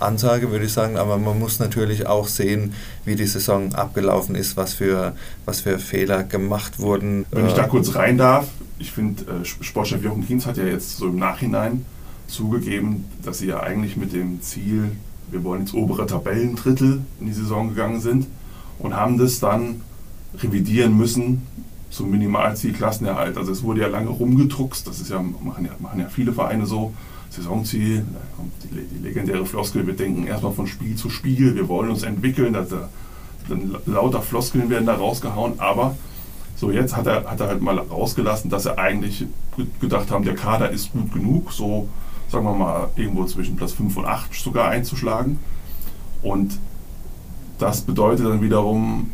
Ansage, 0.00 0.50
würde 0.50 0.64
ich 0.66 0.72
sagen. 0.72 0.96
Aber 0.96 1.18
man 1.18 1.38
muss 1.38 1.58
natürlich 1.58 2.06
auch 2.06 2.28
sehen, 2.28 2.74
wie 3.04 3.16
die 3.16 3.26
Saison 3.26 3.74
abgelaufen 3.74 4.34
ist, 4.34 4.56
was 4.56 4.74
für, 4.74 5.14
was 5.44 5.60
für 5.60 5.78
Fehler 5.78 6.24
gemacht 6.24 6.78
wurden. 6.78 7.26
Wenn 7.30 7.46
ich 7.46 7.52
Äh, 7.52 7.56
da 7.56 7.64
kurz 7.64 7.94
rein 7.94 8.18
darf, 8.18 8.48
ich 8.78 8.92
finde, 8.92 9.22
äh, 9.24 9.44
Sportchef 9.44 10.02
Jochen 10.02 10.26
Kienz 10.26 10.46
hat 10.46 10.56
ja 10.56 10.64
jetzt 10.64 10.98
so 10.98 11.06
im 11.08 11.16
Nachhinein 11.18 11.84
zugegeben, 12.26 13.04
dass 13.22 13.38
sie 13.38 13.46
ja 13.46 13.60
eigentlich 13.60 13.96
mit 13.96 14.12
dem 14.12 14.40
Ziel, 14.42 14.92
wir 15.30 15.44
wollen 15.44 15.62
ins 15.62 15.74
obere 15.74 16.06
Tabellendrittel 16.06 17.02
in 17.20 17.26
die 17.26 17.32
Saison 17.32 17.68
gegangen 17.70 18.00
sind 18.00 18.26
und 18.78 18.94
haben 18.94 19.18
das 19.18 19.40
dann 19.40 19.80
revidieren 20.38 20.96
müssen 20.96 21.42
zum 21.90 22.10
Minimalziel 22.10 22.72
Klassenerhalt. 22.72 23.38
Also 23.38 23.52
es 23.52 23.62
wurde 23.62 23.80
ja 23.80 23.86
lange 23.86 24.10
rumgedruckst, 24.10 24.86
das 24.86 25.00
ist 25.00 25.10
ja, 25.10 25.22
machen 25.22 25.64
ja, 25.64 25.72
machen 25.78 26.00
ja 26.00 26.08
viele 26.08 26.32
Vereine 26.32 26.66
so. 26.66 26.92
Saisonziel, 27.30 27.98
da 28.12 28.20
kommt 28.36 28.52
die, 28.64 28.94
die 28.96 29.02
legendäre 29.02 29.44
Floskel, 29.46 29.86
wir 29.86 29.94
denken 29.94 30.26
erstmal 30.26 30.52
von 30.52 30.66
Spiel 30.66 30.96
zu 30.96 31.10
Spiel, 31.10 31.54
wir 31.54 31.68
wollen 31.68 31.90
uns 31.90 32.02
entwickeln, 32.02 32.52
da, 32.52 32.62
da, 32.62 32.88
dann 33.48 33.76
lauter 33.86 34.22
Floskeln 34.22 34.70
werden 34.70 34.86
da 34.86 34.94
rausgehauen, 34.94 35.54
aber 35.58 35.96
so, 36.56 36.70
jetzt 36.70 36.96
hat 36.96 37.06
er, 37.06 37.24
hat 37.30 37.40
er 37.40 37.48
halt 37.48 37.60
mal 37.60 37.78
rausgelassen, 37.78 38.48
dass 38.50 38.64
er 38.64 38.78
eigentlich 38.78 39.26
ge- 39.56 39.66
gedacht 39.80 40.10
haben, 40.10 40.24
der 40.24 40.34
Kader 40.34 40.70
ist 40.70 40.92
gut 40.92 41.12
genug, 41.12 41.52
so 41.52 41.88
sagen 42.28 42.44
wir 42.44 42.54
mal 42.54 42.88
irgendwo 42.96 43.24
zwischen 43.26 43.56
Platz 43.56 43.72
5 43.74 43.96
und 43.98 44.06
8 44.06 44.34
sogar 44.34 44.68
einzuschlagen. 44.70 45.38
Und 46.22 46.58
das 47.58 47.82
bedeutet 47.82 48.26
dann 48.26 48.40
wiederum, 48.42 49.10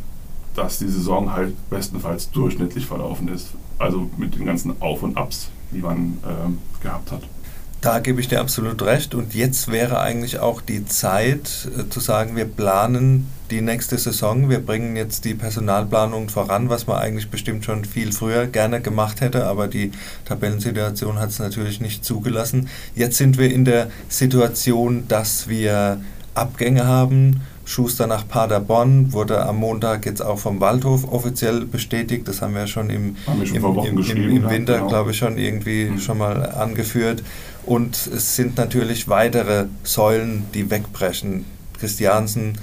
dass 0.55 0.79
die 0.79 0.89
Saison 0.89 1.33
halt 1.33 1.55
bestenfalls 1.69 2.31
durchschnittlich 2.31 2.87
verlaufen 2.87 3.29
ist. 3.29 3.49
Also 3.79 4.09
mit 4.17 4.35
den 4.39 4.47
ganzen 4.47 4.81
Auf 4.81 5.03
und 5.03 5.17
Abs, 5.19 5.49
die 5.73 5.81
man 5.81 6.19
ähm, 6.27 6.59
gehabt 6.83 7.13
hat. 7.13 7.23
Da 7.83 7.99
gebe 7.99 8.21
ich 8.21 8.29
dir 8.29 8.41
absolut 8.41 8.81
recht. 8.83 9.13
Und 9.13 9.35
jetzt 9.35 9.71
wäre 9.71 10.01
eigentlich 10.01 10.39
auch 10.39 10.61
die 10.61 10.87
Zeit 10.87 11.69
äh, 11.77 11.89
zu 11.91 11.99
sagen, 11.99 12.37
wir 12.37 12.45
planen 12.45 13.27
die 13.51 13.61
nächste 13.61 13.99
Saison. 13.99 14.49
Wir 14.49 14.61
bringen 14.61 14.95
jetzt 14.95 15.25
die 15.25 15.35
Personalplanung 15.35 16.29
voran, 16.29 16.69
was 16.71 16.87
man 16.87 16.99
eigentlich 16.99 17.29
bestimmt 17.29 17.65
schon 17.65 17.85
viel 17.85 18.13
früher 18.13 18.47
gerne 18.47 18.81
gemacht 18.81 19.21
hätte. 19.21 19.47
Aber 19.47 19.67
die 19.67 19.91
Tabellensituation 20.27 21.19
hat 21.19 21.31
es 21.31 21.41
natürlich 21.41 21.81
nicht 21.81 22.05
zugelassen. 22.05 22.69
Jetzt 22.95 23.19
sind 23.19 23.37
wir 23.37 23.53
in 23.53 23.65
der 23.65 23.91
Situation, 24.09 25.09
dass 25.09 25.49
wir 25.49 26.01
Abgänge 26.35 26.87
haben. 26.87 27.41
Schuster 27.65 28.07
nach 28.07 28.27
Paderborn 28.27 29.13
wurde 29.13 29.45
am 29.45 29.57
Montag 29.57 30.05
jetzt 30.07 30.21
auch 30.21 30.39
vom 30.39 30.61
Waldhof 30.61 31.11
offiziell 31.13 31.65
bestätigt. 31.65 32.27
Das 32.27 32.43
haben 32.43 32.55
wir 32.55 32.67
schon 32.67 32.91
im, 32.91 33.17
Haben 33.27 33.41
wir 33.41 33.47
schon 33.47 33.57
im, 33.57 33.65
im, 33.65 33.99
im, 33.99 34.37
im 34.37 34.43
ja, 34.45 34.51
Winter, 34.51 34.75
genau. 34.79 34.89
glaube 34.89 35.11
ich, 35.13 35.17
schon 35.19 35.39
irgendwie 35.39 35.87
Mhm. 35.87 35.99
schon 36.01 36.19
mal 36.19 36.51
angeführt. 36.51 37.23
Und 37.65 37.97
es 38.09 38.37
sind 38.37 38.57
natürlich 38.57 39.09
weitere 39.09 39.67
Säulen, 39.85 40.47
die 40.53 40.71
wegbrechen. 40.71 41.45
Christiansen, 41.79 42.59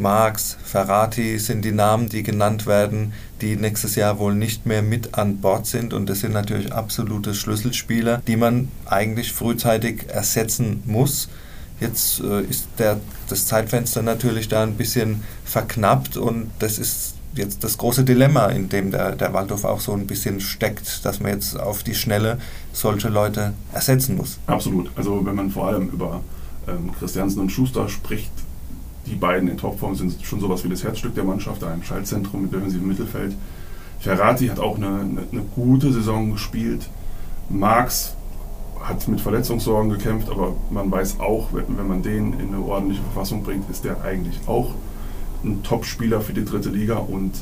Marx, 0.00 0.56
Ferrati 0.64 1.38
sind 1.38 1.62
die 1.62 1.72
Namen, 1.72 2.08
die 2.08 2.22
genannt 2.22 2.66
werden, 2.66 3.12
die 3.40 3.56
nächstes 3.56 3.96
Jahr 3.96 4.18
wohl 4.18 4.34
nicht 4.34 4.64
mehr 4.64 4.82
mit 4.82 5.14
an 5.14 5.38
Bord 5.38 5.66
sind. 5.66 5.92
Und 5.92 6.08
das 6.08 6.20
sind 6.20 6.32
natürlich 6.32 6.72
absolute 6.72 7.34
Schlüsselspieler, 7.34 8.22
die 8.26 8.36
man 8.36 8.68
eigentlich 8.86 9.32
frühzeitig 9.32 10.08
ersetzen 10.08 10.82
muss. 10.86 11.28
Jetzt 11.80 12.20
äh, 12.20 12.42
ist 12.42 12.66
der, 12.78 13.00
das 13.28 13.46
Zeitfenster 13.46 14.02
natürlich 14.02 14.48
da 14.48 14.62
ein 14.62 14.74
bisschen 14.74 15.22
verknappt 15.44 16.16
und 16.16 16.50
das 16.58 16.78
ist 16.78 17.14
jetzt 17.34 17.62
das 17.64 17.78
große 17.78 18.04
Dilemma, 18.04 18.46
in 18.46 18.68
dem 18.68 18.90
der, 18.90 19.14
der 19.16 19.32
Waldhof 19.32 19.64
auch 19.64 19.80
so 19.80 19.92
ein 19.92 20.06
bisschen 20.06 20.40
steckt, 20.40 21.04
dass 21.04 21.20
man 21.20 21.32
jetzt 21.32 21.58
auf 21.58 21.82
die 21.82 21.94
Schnelle 21.94 22.38
solche 22.72 23.08
Leute 23.08 23.52
ersetzen 23.72 24.16
muss. 24.16 24.38
Absolut. 24.46 24.90
Also 24.96 25.24
wenn 25.24 25.34
man 25.34 25.50
vor 25.50 25.68
allem 25.68 25.88
über 25.90 26.22
ähm, 26.66 26.90
Christiansen 26.98 27.40
und 27.40 27.50
Schuster 27.50 27.88
spricht, 27.88 28.32
die 29.06 29.14
beiden 29.14 29.48
in 29.48 29.56
Topform 29.56 29.94
sind 29.94 30.22
schon 30.22 30.40
sowas 30.40 30.64
wie 30.64 30.68
das 30.68 30.84
Herzstück 30.84 31.14
der 31.14 31.24
Mannschaft, 31.24 31.62
im 31.62 31.82
Schaltzentrum 31.82 32.42
mit 32.42 32.52
defensivem 32.52 32.86
Mittelfeld. 32.86 33.34
Ferrati 34.00 34.48
hat 34.48 34.58
auch 34.58 34.76
eine, 34.76 34.86
eine, 34.86 35.22
eine 35.30 35.42
gute 35.54 35.92
Saison 35.92 36.32
gespielt. 36.32 36.88
Marx 37.48 38.14
hat 38.82 39.06
mit 39.08 39.20
Verletzungssorgen 39.20 39.90
gekämpft, 39.90 40.30
aber 40.30 40.54
man 40.70 40.90
weiß 40.90 41.20
auch, 41.20 41.48
wenn, 41.52 41.76
wenn 41.76 41.88
man 41.88 42.02
den 42.02 42.32
in 42.34 42.54
eine 42.54 42.62
ordentliche 42.62 43.02
Verfassung 43.02 43.42
bringt, 43.42 43.68
ist 43.68 43.84
der 43.84 44.02
eigentlich 44.02 44.38
auch 44.46 44.74
ein 45.44 45.62
Top-Spieler 45.62 46.20
für 46.20 46.32
die 46.32 46.44
dritte 46.44 46.70
Liga 46.70 46.96
und 46.96 47.32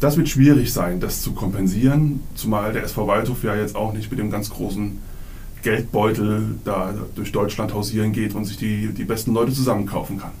das 0.00 0.16
wird 0.16 0.28
schwierig 0.28 0.72
sein, 0.72 0.98
das 0.98 1.22
zu 1.22 1.32
kompensieren, 1.32 2.20
zumal 2.34 2.72
der 2.72 2.82
SV 2.84 3.06
Waldhof 3.06 3.44
ja 3.44 3.54
jetzt 3.54 3.76
auch 3.76 3.92
nicht 3.92 4.10
mit 4.10 4.18
dem 4.18 4.30
ganz 4.30 4.50
großen 4.50 4.98
Geldbeutel 5.62 6.56
da 6.64 6.92
durch 7.14 7.30
Deutschland 7.30 7.72
hausieren 7.72 8.12
geht 8.12 8.34
und 8.34 8.44
sich 8.44 8.56
die, 8.56 8.88
die 8.88 9.04
besten 9.04 9.32
Leute 9.32 9.52
zusammenkaufen 9.52 10.18
kann. 10.18 10.32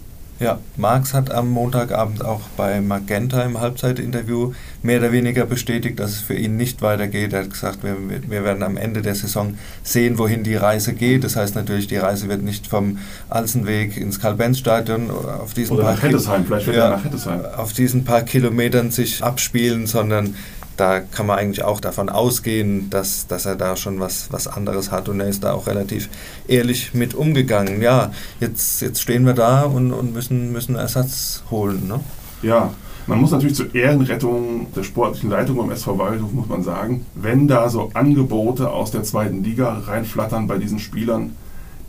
Ja, 0.42 0.58
Marx 0.76 1.14
hat 1.14 1.30
am 1.30 1.50
Montagabend 1.50 2.24
auch 2.24 2.40
bei 2.56 2.80
Magenta 2.80 3.42
im 3.42 3.60
Halbzeitinterview 3.60 4.52
mehr 4.82 4.98
oder 4.98 5.12
weniger 5.12 5.46
bestätigt, 5.46 6.00
dass 6.00 6.10
es 6.10 6.20
für 6.20 6.34
ihn 6.34 6.56
nicht 6.56 6.82
weitergeht. 6.82 7.32
Er 7.32 7.42
hat 7.42 7.50
gesagt, 7.50 7.84
wir, 7.84 7.96
wir 8.28 8.42
werden 8.42 8.64
am 8.64 8.76
Ende 8.76 9.02
der 9.02 9.14
Saison 9.14 9.56
sehen, 9.84 10.18
wohin 10.18 10.42
die 10.42 10.56
Reise 10.56 10.94
geht. 10.94 11.22
Das 11.22 11.36
heißt 11.36 11.54
natürlich, 11.54 11.86
die 11.86 11.96
Reise 11.96 12.28
wird 12.28 12.42
nicht 12.42 12.66
vom 12.66 12.98
Alsenweg 13.28 13.96
ins 13.96 14.18
Karl-Benz-Stadion 14.18 15.12
auf 15.12 15.54
diesen 15.54 15.76
Oder 15.76 15.84
paar 15.84 15.94
nach 15.94 16.02
Hettesheim, 16.02 16.44
vielleicht 16.44 16.66
wird 16.66 16.76
ja, 16.76 16.86
er 16.86 16.96
nach 16.96 17.04
Hettesheim. 17.04 17.44
auf 17.56 17.72
diesen 17.72 18.02
paar 18.02 18.22
Kilometern 18.22 18.90
sich 18.90 19.22
abspielen, 19.22 19.86
sondern 19.86 20.34
da 20.76 21.00
kann 21.00 21.26
man 21.26 21.38
eigentlich 21.38 21.64
auch 21.64 21.80
davon 21.80 22.08
ausgehen, 22.08 22.90
dass, 22.90 23.26
dass 23.26 23.46
er 23.46 23.56
da 23.56 23.76
schon 23.76 24.00
was, 24.00 24.32
was 24.32 24.46
anderes 24.46 24.90
hat 24.90 25.08
und 25.08 25.20
er 25.20 25.28
ist 25.28 25.44
da 25.44 25.52
auch 25.52 25.66
relativ 25.66 26.08
ehrlich 26.48 26.94
mit 26.94 27.14
umgegangen. 27.14 27.82
Ja, 27.82 28.12
jetzt, 28.40 28.80
jetzt 28.80 29.00
stehen 29.00 29.26
wir 29.26 29.34
da 29.34 29.62
und, 29.62 29.92
und 29.92 30.12
müssen, 30.12 30.52
müssen 30.52 30.76
Ersatz 30.76 31.42
holen. 31.50 31.86
Ne? 31.88 32.00
Ja, 32.42 32.72
man 33.06 33.20
muss 33.20 33.32
natürlich 33.32 33.56
zur 33.56 33.74
Ehrenrettung 33.74 34.68
der 34.74 34.84
sportlichen 34.84 35.30
Leitung 35.30 35.56
beim 35.56 35.70
SV 35.70 35.98
Waldhof, 35.98 36.32
muss 36.32 36.48
man 36.48 36.62
sagen, 36.62 37.04
wenn 37.14 37.48
da 37.48 37.68
so 37.68 37.90
Angebote 37.94 38.70
aus 38.70 38.92
der 38.92 39.02
zweiten 39.02 39.42
Liga 39.42 39.82
reinflattern 39.86 40.46
bei 40.46 40.58
diesen 40.58 40.78
Spielern, 40.78 41.36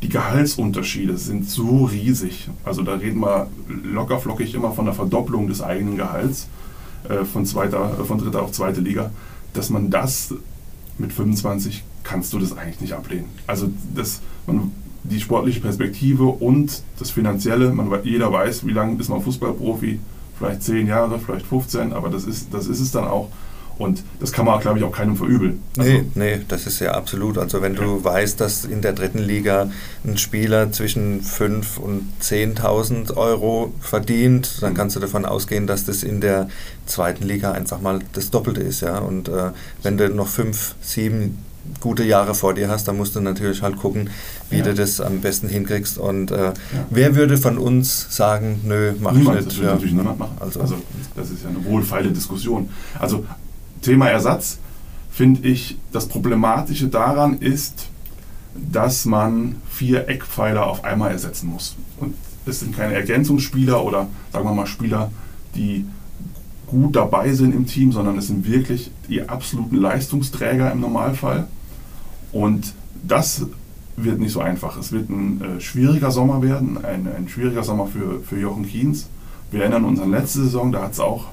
die 0.02 0.10
Gehaltsunterschiede 0.10 1.18
sind 1.18 1.50
so 1.50 1.86
riesig. 1.86 2.50
Also 2.66 2.82
da 2.82 2.96
reden 2.96 3.22
wir 3.22 3.48
lockerflockig 3.68 4.54
immer 4.54 4.72
von 4.72 4.86
der 4.86 4.94
Verdopplung 4.94 5.48
des 5.48 5.62
eigenen 5.62 5.96
Gehalts 5.96 6.48
von, 7.25 7.45
zweiter, 7.45 8.00
äh, 8.00 8.03
von 8.03 8.17
dritter 8.17 8.41
auf 8.41 8.51
zweite 8.51 8.81
Liga, 8.81 9.12
dass 9.53 9.69
man 9.69 9.89
das 9.89 10.33
mit 10.98 11.13
25 11.13 11.83
kannst 12.03 12.33
du 12.33 12.39
das 12.39 12.55
eigentlich 12.55 12.81
nicht 12.81 12.93
ablehnen. 12.93 13.25
Also 13.48 13.69
das, 13.95 14.22
man, 14.45 14.72
die 15.03 15.19
sportliche 15.19 15.62
Perspektive 15.62 16.25
und 16.25 16.83
das 17.00 17.12
Finanzielle, 17.12 17.72
man, 17.72 17.91
jeder 18.03 18.31
weiß, 18.31 18.65
wie 18.65 18.72
lange 18.72 19.00
ist 19.00 19.10
man 19.10 19.22
Fußballprofi, 19.22 20.00
vielleicht 20.38 20.63
10 20.63 20.88
Jahre, 20.88 21.19
vielleicht 21.19 21.45
15, 21.45 21.93
aber 21.93 22.10
das 22.10 22.25
ist, 22.25 22.53
das 22.53 22.67
ist 22.67 22.79
es 22.79 22.91
dann 22.91 23.05
auch. 23.05 23.29
Und 23.77 24.03
das 24.20 24.32
kann 24.32 24.46
man, 24.46 24.60
glaube 24.60 24.77
ich, 24.77 24.84
auch 24.84 24.92
keinem 24.92 25.18
verübeln. 25.18 25.62
Also 25.77 25.92
nee, 25.92 26.06
nee, 26.15 26.42
das 26.48 26.68
ist 26.68 26.80
ja 26.80 26.92
absolut. 26.92 27.38
Also 27.38 27.62
wenn 27.62 27.75
du 27.75 27.98
ja. 27.98 28.03
weißt, 28.03 28.39
dass 28.39 28.65
in 28.65 28.82
der 28.82 28.94
dritten 28.94 29.20
Liga 29.20 29.70
ein 30.06 30.18
Spieler 30.18 30.72
zwischen 30.72 31.22
5.000 31.22 31.80
und 31.80 32.13
10.000 32.22 33.15
Euro 33.18 33.74
verdient, 33.80 34.62
dann 34.62 34.74
kannst 34.75 34.96
du 34.96 35.00
davon 35.00 35.25
ausgehen, 35.25 35.65
dass 35.65 35.86
das 35.86 36.03
in 36.03 36.22
der 36.22 36.50
zweiten 36.86 37.24
Liga 37.24 37.51
einfach 37.51 37.82
mal 37.82 38.00
das 38.13 38.30
Doppelte 38.30 38.62
ist. 38.62 38.82
Ja? 38.82 39.00
Und 39.00 39.27
äh, 39.30 39.51
wenn 39.82 39.98
du 39.98 40.10
noch 40.10 40.27
fünf, 40.27 40.75
sieben 40.82 41.39
gute 41.80 42.03
Jahre 42.03 42.36
vor 42.36 42.53
dir 42.53 42.70
hast, 42.70 42.88
dann 42.88 42.98
musst 42.98 43.15
du 43.15 43.22
natürlich 43.22 43.62
halt 43.62 43.77
gucken, 43.77 44.10
wie 44.50 44.58
ja. 44.58 44.63
du 44.63 44.74
das 44.74 45.00
am 45.01 45.22
besten 45.22 45.48
hinkriegst. 45.48 45.98
Und 45.98 46.32
äh, 46.32 46.46
ja. 46.46 46.53
wer 46.89 47.15
würde 47.15 47.38
von 47.38 47.58
uns 47.58 48.15
sagen, 48.15 48.62
nö, 48.63 48.94
mach 49.00 49.13
niemand, 49.13 49.39
ich 49.39 49.46
nicht. 49.46 49.48
Das 49.48 49.58
würde 49.58 49.68
ja. 49.68 49.74
natürlich 49.74 49.94
niemand 49.94 50.20
machen. 50.20 50.38
Also, 50.39 50.62
also 50.62 50.75
das 51.15 51.30
ist 51.32 51.44
ja 51.44 51.50
eine 51.50 51.63
wohlfeile 51.65 52.12
Diskussion. 52.12 52.70
Also 53.00 53.25
Thema 53.84 54.10
Ersatz 54.10 54.58
finde 55.12 55.48
ich, 55.48 55.78
das 55.92 56.08
Problematische 56.08 56.88
daran 56.88 57.38
ist, 57.38 57.90
dass 58.56 59.06
man 59.06 59.56
vier 59.70 60.10
Eckpfeiler 60.10 60.66
auf 60.66 60.84
einmal 60.84 61.12
ersetzen 61.12 61.50
muss. 61.50 61.75
Und 62.00 62.16
es 62.46 62.60
sind 62.60 62.75
keine 62.75 62.94
Ergänzungsspieler 62.96 63.84
oder 63.84 64.08
sagen 64.32 64.46
wir 64.46 64.54
mal 64.54 64.66
Spieler, 64.66 65.12
die 65.56 65.86
gut 66.68 66.96
dabei 66.96 67.34
sind 67.34 67.54
im 67.54 67.68
Team, 67.68 67.92
sondern 67.92 68.18
es 68.18 68.28
sind 68.28 68.48
wirklich 68.48 68.92
die 69.08 69.30
absoluten 69.30 69.75
Leistungsträger 69.75 70.72
im 70.72 70.80
Normalfall. 70.82 71.48
Und 72.32 72.74
das 73.08 73.46
wird 73.96 74.20
nicht 74.20 74.32
so 74.32 74.40
einfach. 74.40 74.78
Es 74.78 74.92
wird 74.92 75.10
ein 75.10 75.42
äh, 75.42 75.62
schwieriger 75.62 76.10
Sommer 76.10 76.42
werden, 76.42 76.84
ein, 76.84 77.08
ein 77.08 77.28
schwieriger 77.28 77.63
Sommer 77.63 77.86
für, 77.86 78.22
für 78.22 78.40
Jochen 78.40 78.66
Kienz. 78.66 79.08
Wir 79.52 79.62
erinnern 79.62 79.86
uns 79.86 80.00
an 80.00 80.10
letzte 80.10 80.40
Saison, 80.40 80.72
da 80.72 80.82
hat 80.82 80.94
es 80.94 81.00
auch 81.00 81.28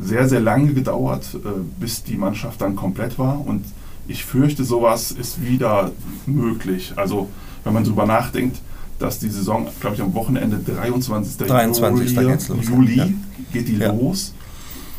sehr, 0.00 0.28
sehr 0.28 0.40
lange 0.40 0.72
gedauert, 0.72 1.26
äh, 1.34 1.48
bis 1.78 2.02
die 2.02 2.16
Mannschaft 2.16 2.60
dann 2.60 2.76
komplett 2.76 3.18
war. 3.18 3.44
Und 3.46 3.64
ich 4.08 4.24
fürchte, 4.24 4.64
sowas 4.64 5.12
ist 5.12 5.42
wieder 5.42 5.92
möglich. 6.26 6.92
Also, 6.96 7.28
wenn 7.64 7.74
man 7.74 7.84
darüber 7.84 8.06
nachdenkt, 8.06 8.60
dass 8.98 9.18
die 9.18 9.28
Saison, 9.28 9.68
glaube 9.80 9.96
ich, 9.96 10.02
am 10.02 10.14
Wochenende 10.14 10.58
23. 10.58 11.46
23. 11.46 12.12
Juli, 12.12 12.26
los, 12.26 12.68
Juli 12.68 12.96
ja. 12.96 13.08
geht 13.52 13.68
die 13.68 13.76
ja. 13.76 13.92
los. 13.92 14.34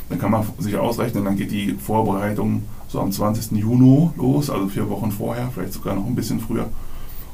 Dann 0.09 0.19
kann 0.19 0.31
man 0.31 0.45
sich 0.59 0.75
ausrechnen, 0.75 1.23
dann 1.23 1.37
geht 1.37 1.51
die 1.51 1.75
Vorbereitung 1.75 2.63
so 2.87 2.99
am 2.99 3.11
20. 3.11 3.57
Juni 3.57 4.09
los, 4.17 4.49
also 4.49 4.67
vier 4.67 4.89
Wochen 4.89 5.11
vorher, 5.11 5.49
vielleicht 5.53 5.73
sogar 5.73 5.95
noch 5.95 6.05
ein 6.05 6.15
bisschen 6.15 6.39
früher. 6.39 6.69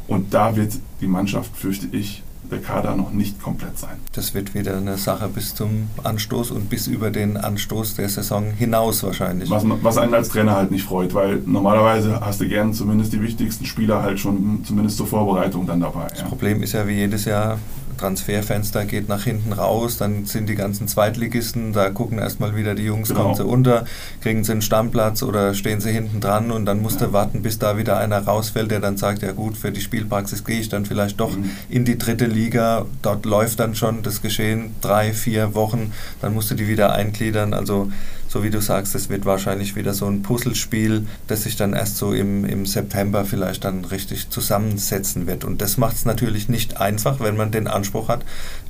Und 0.08 0.34
da 0.34 0.56
wird 0.56 0.74
die 1.02 1.08
Mannschaft, 1.08 1.56
fürchte 1.56 1.88
ich, 1.92 2.24
der 2.52 2.60
Kader 2.60 2.96
noch 2.96 3.12
nicht 3.12 3.42
komplett 3.42 3.78
sein. 3.78 3.98
Das 4.14 4.34
wird 4.34 4.54
wieder 4.54 4.78
eine 4.78 4.98
Sache 4.98 5.28
bis 5.28 5.56
zum 5.56 5.90
Anstoß 6.04 6.52
und 6.52 6.70
bis 6.70 6.88
über 6.88 7.12
den 7.12 7.38
Anstoß 7.38 7.96
der 7.96 8.10
Saison 8.10 8.52
hinaus 8.52 9.04
wahrscheinlich. 9.04 9.50
Was, 9.50 9.64
was 9.66 9.98
einen 9.98 10.14
als 10.14 10.30
Trainer 10.30 10.56
halt 10.56 10.72
nicht 10.72 10.86
freut, 10.86 11.14
weil 11.14 11.42
normalerweise 11.46 12.20
hast 12.22 12.42
du 12.42 12.48
gern 12.48 12.74
zumindest 12.74 13.14
die 13.14 13.22
wichtigsten 13.22 13.66
Spieler 13.66 14.02
halt 14.02 14.20
schon 14.20 14.64
zumindest 14.66 14.98
zur 14.98 15.08
Vorbereitung 15.08 15.68
dann 15.68 15.82
dabei. 15.82 16.08
Das 16.10 16.22
ja. 16.22 16.26
Problem 16.26 16.64
ist 16.64 16.74
ja 16.74 16.88
wie 16.88 16.94
jedes 16.94 17.26
Jahr, 17.26 17.60
Transferfenster 17.98 18.86
geht 18.86 19.10
nach 19.10 19.24
hinten 19.24 19.54
raus, 19.54 19.98
dann 19.98 20.26
sind 20.26 20.48
die 20.48 20.56
ganzen 20.56 20.88
Zweitligisten, 20.88 21.74
da 21.74 21.90
gucken 21.90 22.20
erstmal 22.20 22.56
wieder 22.56 22.76
die 22.76 22.84
Jungs, 22.84 23.10
genau. 23.10 23.24
kommen 23.24 23.36
sie 23.36 23.46
unter, 23.46 23.86
kriegen 24.22 24.44
sie 24.44 24.54
einen 24.54 24.62
Stammplatz 24.62 25.24
oder 25.24 25.54
stehen 25.54 25.82
sie 25.82 25.92
hinten 25.92 26.20
dran 26.20 26.52
und 26.52 26.66
dann 26.66 26.82
musst 26.82 27.02
du 27.02 27.14
warten, 27.14 27.42
bis 27.42 27.60
da 27.60 27.78
wieder 27.78 27.98
einer 27.98 28.20
rausfällt, 28.20 28.72
der 28.72 28.80
dann 28.80 28.98
sagt, 28.98 29.22
ja 29.22 29.32
gut, 29.32 29.58
für 29.58 29.72
die 29.72 29.82
Spielpraxis 29.82 30.44
gehe 30.44 30.60
ich 30.60 30.70
dann 30.70 30.86
vielleicht 30.86 31.20
doch 31.20 31.36
mhm. 31.36 31.52
in 31.70 31.86
die 31.86 31.98
dritte 31.98 32.26
Liga, 32.26 32.86
dort 33.02 33.26
läuft 33.26 33.60
dann 33.60 33.76
schon 33.76 34.04
das 34.04 34.22
Geschehen 34.22 34.76
drei, 34.82 35.14
vier 35.14 35.56
Wochen, 35.56 35.92
dann 36.22 36.34
musst 36.34 36.52
du 36.52 36.56
die 36.56 36.68
wieder 36.68 36.94
eingliedern, 36.94 37.54
also 37.54 37.90
so 38.38 38.44
wie 38.44 38.52
du 38.52 38.62
sagst, 38.62 38.94
es 38.94 39.10
wird 39.10 39.26
wahrscheinlich 39.26 39.76
wieder 39.76 39.96
so 39.96 40.06
ein 40.06 40.22
Puzzlespiel, 40.22 41.08
das 41.26 41.44
sich 41.44 41.56
dann 41.56 41.74
erst 41.74 41.98
so 41.98 42.14
im, 42.14 42.46
im 42.46 42.68
September 42.68 43.26
vielleicht 43.26 43.64
dann 43.64 43.84
richtig 43.84 44.30
zusammensetzen 44.30 45.26
wird. 45.26 45.44
Und 45.44 45.60
das 45.60 45.78
macht 45.78 45.96
es 45.96 46.06
natürlich 46.06 46.48
nicht 46.48 46.80
einfach, 46.80 47.20
wenn 47.20 47.36
man 47.36 47.50
den 47.50 47.68
Anspruch 47.68 48.10
hat, 48.10 48.24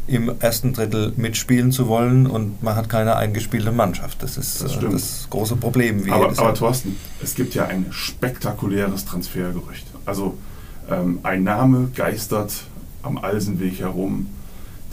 im 0.07 0.31
ersten 0.39 0.71
Drittel 0.71 1.11
mitspielen 1.17 1.73
zu 1.73 1.89
wollen 1.89 2.27
und 2.27 2.63
man 2.63 2.77
hat 2.77 2.87
keine 2.87 3.17
eingespielte 3.17 3.73
Mannschaft. 3.73 4.23
Das 4.23 4.37
ist 4.37 4.63
das, 4.63 4.77
äh, 4.77 4.89
das 4.89 5.27
große 5.29 5.57
Problem. 5.57 6.05
Wie 6.05 6.11
aber, 6.11 6.29
aber 6.29 6.53
Thorsten, 6.53 6.95
es 7.21 7.35
gibt 7.35 7.53
ja 7.53 7.65
ein 7.65 7.87
spektakuläres 7.89 9.03
Transfergerücht. 9.03 9.85
Also 10.05 10.37
ähm, 10.89 11.19
ein 11.23 11.43
Name 11.43 11.89
geistert 11.93 12.53
am 13.03 13.17
Alsenweg 13.17 13.81
herum, 13.81 14.27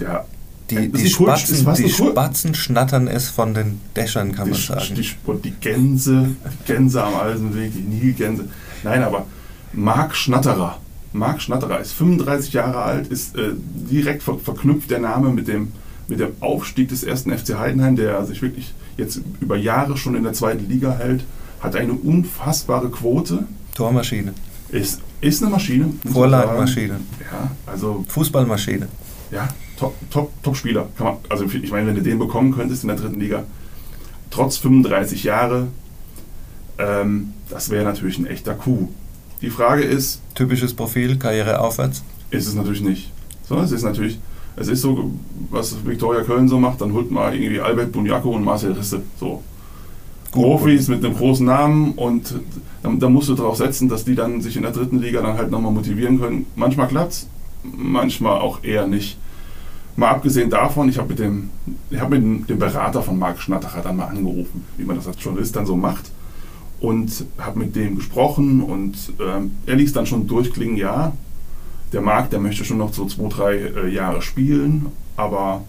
der 0.00 0.26
die, 0.70 0.90
die, 0.90 1.10
Spatzen, 1.10 1.74
die 1.74 1.90
Spatzen, 1.90 2.54
schnattern 2.54 3.06
es 3.06 3.28
von 3.28 3.52
den 3.52 3.80
Dächern, 3.94 4.32
kann 4.32 4.48
man 4.48 4.58
sagen. 4.58 4.94
Die, 4.94 5.10
die, 5.44 5.50
Gänse, 5.60 6.36
Gänse 6.66 7.02
am 7.02 7.14
Alsenweg, 7.16 7.72
die 7.74 7.80
Nilgänse. 7.80 8.48
Nein, 8.82 9.02
aber 9.02 9.26
Marc 9.74 10.16
Schnatterer. 10.16 10.78
Marc 11.12 11.42
Schnatterer 11.42 11.80
ist 11.80 11.92
35 11.92 12.54
Jahre 12.54 12.78
alt, 12.78 13.08
ist 13.08 13.36
äh, 13.36 13.50
direkt 13.90 14.22
ver 14.22 14.38
verknüpft 14.38 14.90
der 14.90 15.00
Name 15.00 15.30
mit 15.30 15.48
dem, 15.48 15.72
mit 16.08 16.20
dem 16.20 16.30
Aufstieg 16.40 16.88
des 16.88 17.04
ersten 17.04 17.36
FC 17.36 17.58
Heidenheim, 17.58 17.96
der 17.96 18.24
sich 18.24 18.40
wirklich 18.40 18.72
jetzt 18.96 19.20
über 19.40 19.56
Jahre 19.56 19.96
schon 19.98 20.14
in 20.14 20.24
der 20.24 20.32
zweiten 20.32 20.68
Liga 20.68 20.96
hält, 20.96 21.24
hat 21.60 21.76
eine 21.76 21.92
unfassbare 21.92 22.90
Quote. 22.90 23.46
Tormaschine. 23.74 24.32
Ist, 24.70 25.00
ist 25.20 25.42
eine 25.42 25.52
Maschine. 25.52 25.92
Vorlagenmaschine. 26.10 27.00
Ja, 27.20 27.50
also. 27.66 28.04
Fußballmaschine. 28.08 28.88
Ja, 29.30 29.48
Top, 29.78 29.94
Top, 30.10 30.30
Top 30.42 30.56
man, 30.98 31.16
also 31.28 31.44
ich 31.44 31.70
meine, 31.70 31.88
wenn 31.88 31.96
du 31.96 32.02
den 32.02 32.18
bekommen 32.18 32.52
könntest 32.52 32.84
in 32.84 32.88
der 32.88 32.96
dritten 32.96 33.20
Liga, 33.20 33.44
trotz 34.30 34.56
35 34.58 35.24
Jahre, 35.24 35.68
ähm, 36.78 37.34
das 37.50 37.70
wäre 37.70 37.84
natürlich 37.84 38.18
ein 38.18 38.26
echter 38.26 38.54
Coup. 38.54 38.88
Die 39.40 39.50
Frage 39.50 39.82
ist. 39.82 40.20
Typisches 40.34 40.74
Profil, 40.74 41.16
Karriere 41.18 41.60
aufwärts? 41.60 42.02
Ist 42.30 42.46
es 42.46 42.54
natürlich 42.54 42.80
nicht. 42.80 43.12
Sondern 43.46 43.66
es 43.66 43.72
ist 43.72 43.82
natürlich, 43.82 44.18
es 44.56 44.68
ist 44.68 44.80
so, 44.80 45.12
was 45.50 45.84
Viktoria 45.84 46.22
Köln 46.22 46.48
so 46.48 46.58
macht, 46.58 46.80
dann 46.80 46.92
holt 46.92 47.10
mal 47.10 47.34
irgendwie 47.34 47.60
Albert 47.60 47.92
Bunjako 47.92 48.30
und 48.30 48.44
Marcel 48.44 48.72
Risse. 48.72 49.02
So. 49.20 49.42
Profis 50.32 50.88
mit 50.88 51.04
einem 51.04 51.14
großen 51.14 51.46
Namen 51.46 51.92
und 51.92 52.34
dann 52.82 53.12
musst 53.12 53.28
du 53.28 53.34
darauf 53.34 53.56
setzen, 53.56 53.88
dass 53.88 54.04
die 54.04 54.16
dann 54.16 54.40
sich 54.40 54.56
in 54.56 54.62
der 54.62 54.72
dritten 54.72 55.00
Liga 55.00 55.22
dann 55.22 55.38
halt 55.38 55.50
nochmal 55.50 55.70
motivieren 55.70 56.18
können. 56.20 56.46
Manchmal 56.56 56.88
klappt's, 56.88 57.28
manchmal 57.62 58.40
auch 58.40 58.64
eher 58.64 58.88
nicht. 58.88 59.16
Mal 59.96 60.10
abgesehen 60.10 60.50
davon, 60.50 60.88
ich 60.88 60.98
habe 60.98 61.10
mit 61.10 61.18
dem, 61.20 61.50
habe 61.96 62.18
mit 62.18 62.48
dem 62.48 62.58
Berater 62.58 63.02
von 63.02 63.18
Marc 63.18 63.40
Schnattacher 63.40 63.82
dann 63.82 63.96
mal 63.96 64.06
angerufen, 64.06 64.64
wie 64.76 64.84
man 64.84 64.96
das 64.96 65.06
als 65.06 65.22
Journalist 65.22 65.54
dann 65.54 65.66
so 65.66 65.76
macht 65.76 66.10
und 66.80 67.24
habe 67.38 67.60
mit 67.60 67.76
dem 67.76 67.96
gesprochen 67.96 68.60
und 68.60 68.96
ähm, 69.20 69.52
er 69.66 69.76
ließ 69.76 69.92
dann 69.92 70.06
schon 70.06 70.26
durchklingen, 70.26 70.76
ja, 70.76 71.12
der 71.92 72.00
Marc, 72.00 72.30
der 72.30 72.40
möchte 72.40 72.64
schon 72.64 72.78
noch 72.78 72.92
so 72.92 73.06
zwei, 73.06 73.28
drei 73.28 73.54
äh, 73.56 73.88
Jahre 73.88 74.20
spielen, 74.20 74.86
aber 75.16 75.62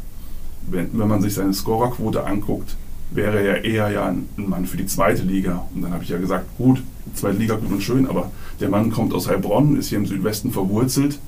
wenn, 0.68 0.90
wenn 0.94 1.08
man 1.08 1.22
sich 1.22 1.36
seine 1.36 1.54
Scorerquote 1.54 2.26
anguckt, 2.26 2.76
wäre 3.12 3.40
er 3.40 3.64
eher 3.64 3.90
ja 3.92 4.08
ein 4.08 4.28
Mann 4.36 4.66
für 4.66 4.78
die 4.78 4.88
zweite 4.88 5.22
Liga. 5.22 5.68
Und 5.74 5.84
dann 5.84 5.94
habe 5.94 6.04
ich 6.04 6.10
ja 6.10 6.18
gesagt, 6.18 6.46
gut, 6.58 6.82
zweite 7.14 7.38
Liga 7.38 7.56
gut 7.56 7.72
und 7.72 7.84
schön, 7.84 8.08
aber 8.08 8.32
der 8.60 8.70
Mann 8.70 8.92
kommt 8.92 9.14
aus 9.14 9.30
Heilbronn, 9.30 9.78
ist 9.78 9.90
hier 9.90 10.00
im 10.00 10.08
Südwesten 10.08 10.52
verwurzelt 10.52 11.20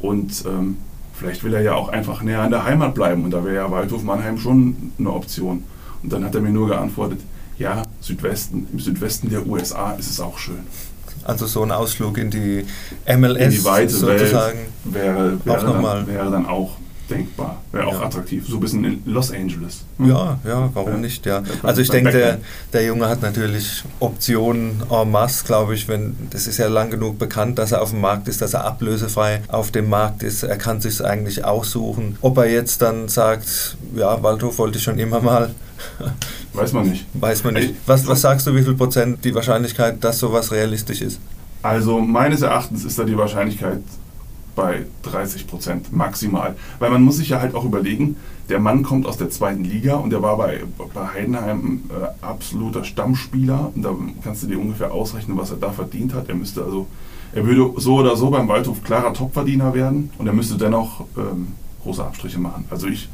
und 0.00 0.44
ähm, 0.46 0.76
vielleicht 1.18 1.44
will 1.44 1.54
er 1.54 1.62
ja 1.62 1.74
auch 1.74 1.88
einfach 1.88 2.22
näher 2.22 2.40
an 2.40 2.50
der 2.50 2.64
Heimat 2.64 2.94
bleiben 2.94 3.24
und 3.24 3.30
da 3.30 3.44
wäre 3.44 3.56
ja 3.56 3.70
Waldhof 3.70 4.02
Mannheim 4.02 4.38
schon 4.38 4.92
eine 4.98 5.12
Option. 5.12 5.64
Und 6.02 6.12
dann 6.12 6.24
hat 6.24 6.34
er 6.34 6.40
mir 6.40 6.50
nur 6.50 6.68
geantwortet, 6.68 7.20
ja, 7.58 7.82
Südwesten, 8.00 8.68
im 8.72 8.78
Südwesten 8.78 9.30
der 9.30 9.46
USA 9.46 9.92
ist 9.92 10.10
es 10.10 10.20
auch 10.20 10.38
schön. 10.38 10.60
Also 11.24 11.46
so 11.46 11.62
ein 11.62 11.72
Ausflug 11.72 12.18
in 12.18 12.30
die 12.30 12.66
MLS 13.06 13.38
in 13.38 13.50
die 13.50 13.64
weite 13.64 13.90
sozusagen 13.90 14.58
Welt 14.84 14.94
wäre, 14.94 15.44
wäre, 15.44 15.64
dann, 15.64 16.06
wäre 16.06 16.30
dann 16.30 16.46
auch 16.46 16.76
denkbar. 17.08 17.62
Wäre 17.72 17.86
auch 17.86 18.00
ja. 18.00 18.06
attraktiv. 18.06 18.46
So 18.46 18.56
ein 18.56 18.60
bisschen 18.60 18.84
in 18.84 19.02
Los 19.06 19.30
Angeles. 19.30 19.84
Hm? 19.98 20.08
Ja, 20.08 20.38
ja, 20.44 20.70
warum 20.74 20.92
ja. 20.92 20.98
nicht, 20.98 21.26
ja. 21.26 21.42
Also 21.62 21.82
ich 21.82 21.90
denke, 21.90 22.12
der, 22.12 22.38
der 22.72 22.84
Junge 22.84 23.08
hat 23.08 23.22
natürlich 23.22 23.84
Optionen 24.00 24.82
en 24.90 25.10
masse, 25.10 25.44
glaube 25.44 25.74
ich, 25.74 25.88
wenn, 25.88 26.16
das 26.30 26.46
ist 26.46 26.58
ja 26.58 26.68
lang 26.68 26.90
genug 26.90 27.18
bekannt, 27.18 27.58
dass 27.58 27.72
er 27.72 27.82
auf 27.82 27.90
dem 27.90 28.00
Markt 28.00 28.28
ist, 28.28 28.42
dass 28.42 28.54
er 28.54 28.64
ablösefrei 28.64 29.42
auf 29.48 29.70
dem 29.70 29.88
Markt 29.88 30.22
ist. 30.22 30.42
Er 30.42 30.58
kann 30.58 30.80
sich 30.80 31.04
eigentlich 31.04 31.44
aussuchen. 31.44 32.16
Ob 32.20 32.38
er 32.38 32.50
jetzt 32.50 32.82
dann 32.82 33.08
sagt, 33.08 33.76
ja, 33.94 34.22
Waldhof 34.22 34.58
wollte 34.58 34.78
ich 34.78 34.84
schon 34.84 34.98
immer 34.98 35.20
mal. 35.20 35.54
Weiß 36.52 36.72
man 36.72 36.88
nicht. 36.88 37.06
Weiß 37.14 37.44
man 37.44 37.54
nicht. 37.54 37.74
Was, 37.86 38.06
was 38.06 38.22
sagst 38.22 38.46
du, 38.46 38.54
wie 38.54 38.62
viel 38.62 38.74
Prozent 38.74 39.24
die 39.24 39.34
Wahrscheinlichkeit, 39.34 40.02
dass 40.02 40.18
sowas 40.18 40.52
realistisch 40.52 41.02
ist? 41.02 41.20
Also 41.62 42.00
meines 42.00 42.42
Erachtens 42.42 42.84
ist 42.84 42.98
da 42.98 43.04
die 43.04 43.16
Wahrscheinlichkeit 43.16 43.82
bei 44.56 44.86
30 45.02 45.46
Prozent 45.46 45.92
maximal. 45.92 46.56
Weil 46.80 46.90
man 46.90 47.02
muss 47.02 47.18
sich 47.18 47.28
ja 47.28 47.40
halt 47.40 47.54
auch 47.54 47.64
überlegen, 47.64 48.16
der 48.48 48.58
Mann 48.58 48.82
kommt 48.82 49.06
aus 49.06 49.16
der 49.16 49.30
zweiten 49.30 49.62
Liga 49.62 49.96
und 49.96 50.10
der 50.10 50.22
war 50.22 50.36
bei, 50.36 50.62
bei 50.94 51.06
Heidenheim 51.14 51.82
äh, 51.90 52.24
absoluter 52.24 52.82
Stammspieler. 52.82 53.70
Und 53.74 53.82
da 53.82 53.94
kannst 54.24 54.42
du 54.42 54.46
dir 54.48 54.58
ungefähr 54.58 54.92
ausrechnen, 54.92 55.36
was 55.36 55.50
er 55.50 55.58
da 55.58 55.70
verdient 55.70 56.14
hat. 56.14 56.28
Er 56.28 56.34
müsste 56.34 56.64
also, 56.64 56.86
er 57.32 57.46
würde 57.46 57.80
so 57.80 57.96
oder 57.96 58.16
so 58.16 58.30
beim 58.30 58.48
Waldhof 58.48 58.82
klarer 58.82 59.12
Topverdiener 59.12 59.74
werden 59.74 60.10
und 60.18 60.26
er 60.26 60.32
müsste 60.32 60.56
dennoch 60.56 61.04
ähm, 61.16 61.48
große 61.82 62.04
Abstriche 62.04 62.40
machen. 62.40 62.64
Also 62.70 62.88
ich, 62.88 63.08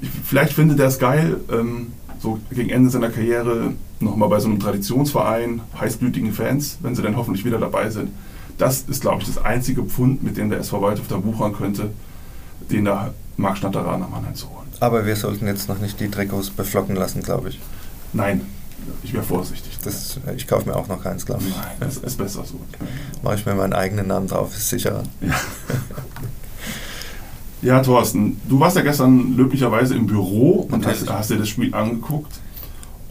ich 0.00 0.10
vielleicht 0.24 0.52
findet 0.52 0.78
er 0.78 0.86
es 0.86 0.98
geil, 0.98 1.40
ähm, 1.50 1.88
so 2.20 2.38
gegen 2.52 2.70
Ende 2.70 2.90
seiner 2.90 3.10
Karriere 3.10 3.72
nochmal 3.98 4.28
bei 4.28 4.40
so 4.40 4.48
einem 4.48 4.60
Traditionsverein, 4.60 5.60
heißblütigen 5.80 6.32
Fans, 6.32 6.78
wenn 6.82 6.94
sie 6.94 7.02
dann 7.02 7.16
hoffentlich 7.16 7.44
wieder 7.44 7.58
dabei 7.58 7.90
sind, 7.90 8.10
das 8.58 8.82
ist, 8.82 9.00
glaube 9.00 9.22
ich, 9.22 9.28
das 9.28 9.44
einzige 9.44 9.82
Pfund, 9.84 10.22
mit 10.22 10.36
dem 10.36 10.50
der 10.50 10.60
SV 10.60 10.82
Waldhof 10.82 11.08
da 11.08 11.24
wuchern 11.24 11.52
könnte, 11.52 11.90
den 12.70 12.84
da 12.84 13.12
Marc 13.36 13.58
Schnatterer 13.58 13.98
nach 13.98 14.08
Mannheim 14.08 14.34
zu 14.34 14.48
holen. 14.50 14.68
Aber 14.80 15.06
wir 15.06 15.16
sollten 15.16 15.46
jetzt 15.46 15.68
noch 15.68 15.78
nicht 15.78 16.00
die 16.00 16.08
Trikots 16.08 16.50
beflocken 16.50 16.96
lassen, 16.96 17.22
glaube 17.22 17.50
ich. 17.50 17.60
Nein, 18.12 18.42
ich 19.02 19.12
wäre 19.12 19.22
vorsichtig. 19.22 19.78
Das, 19.84 20.18
ich 20.36 20.46
kaufe 20.46 20.68
mir 20.68 20.76
auch 20.76 20.88
noch 20.88 21.02
keins, 21.02 21.24
glaube 21.24 21.42
ich. 21.46 21.54
Nein, 21.54 21.76
das 21.80 21.98
ist 21.98 22.18
besser 22.18 22.44
so. 22.44 22.60
Mache 23.22 23.36
ich 23.36 23.46
mir 23.46 23.54
meinen 23.54 23.72
eigenen 23.72 24.08
Namen 24.08 24.26
drauf, 24.26 24.56
ist 24.56 24.68
sicherer. 24.68 25.04
Ja. 25.20 25.34
ja, 27.62 27.82
Thorsten, 27.82 28.40
du 28.48 28.58
warst 28.60 28.76
ja 28.76 28.82
gestern 28.82 29.36
löblicherweise 29.36 29.94
im 29.94 30.06
Büro 30.06 30.68
und 30.70 30.86
hast, 30.86 31.08
hast, 31.08 31.30
dir 31.30 31.38
das 31.38 31.48
Spiel 31.48 31.74
angeguckt. 31.74 32.32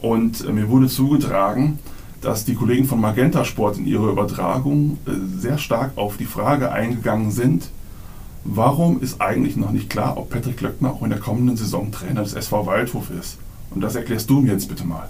Und 0.00 0.44
äh, 0.44 0.52
mir 0.52 0.68
wurde 0.68 0.88
zugetragen, 0.88 1.78
dass 2.22 2.44
die 2.44 2.54
Kollegen 2.54 2.86
von 2.86 3.00
Magenta 3.00 3.44
Sport 3.44 3.76
in 3.76 3.86
ihrer 3.86 4.10
Übertragung 4.10 4.98
äh, 5.06 5.10
sehr 5.38 5.58
stark 5.58 5.92
auf 5.96 6.16
die 6.16 6.24
Frage 6.24 6.72
eingegangen 6.72 7.30
sind, 7.30 7.68
warum 8.44 9.00
ist 9.02 9.20
eigentlich 9.20 9.56
noch 9.56 9.72
nicht 9.72 9.90
klar, 9.90 10.16
ob 10.16 10.30
Patrick 10.30 10.60
Löckner 10.60 10.92
auch 10.92 11.02
in 11.02 11.10
der 11.10 11.18
kommenden 11.18 11.56
Saison 11.56 11.90
Trainer 11.92 12.22
des 12.22 12.34
SV 12.34 12.66
Waldhof 12.66 13.10
ist. 13.10 13.38
Und 13.70 13.80
das 13.80 13.94
erklärst 13.94 14.30
du 14.30 14.40
mir 14.40 14.52
jetzt 14.52 14.68
bitte 14.68 14.86
mal. 14.86 15.08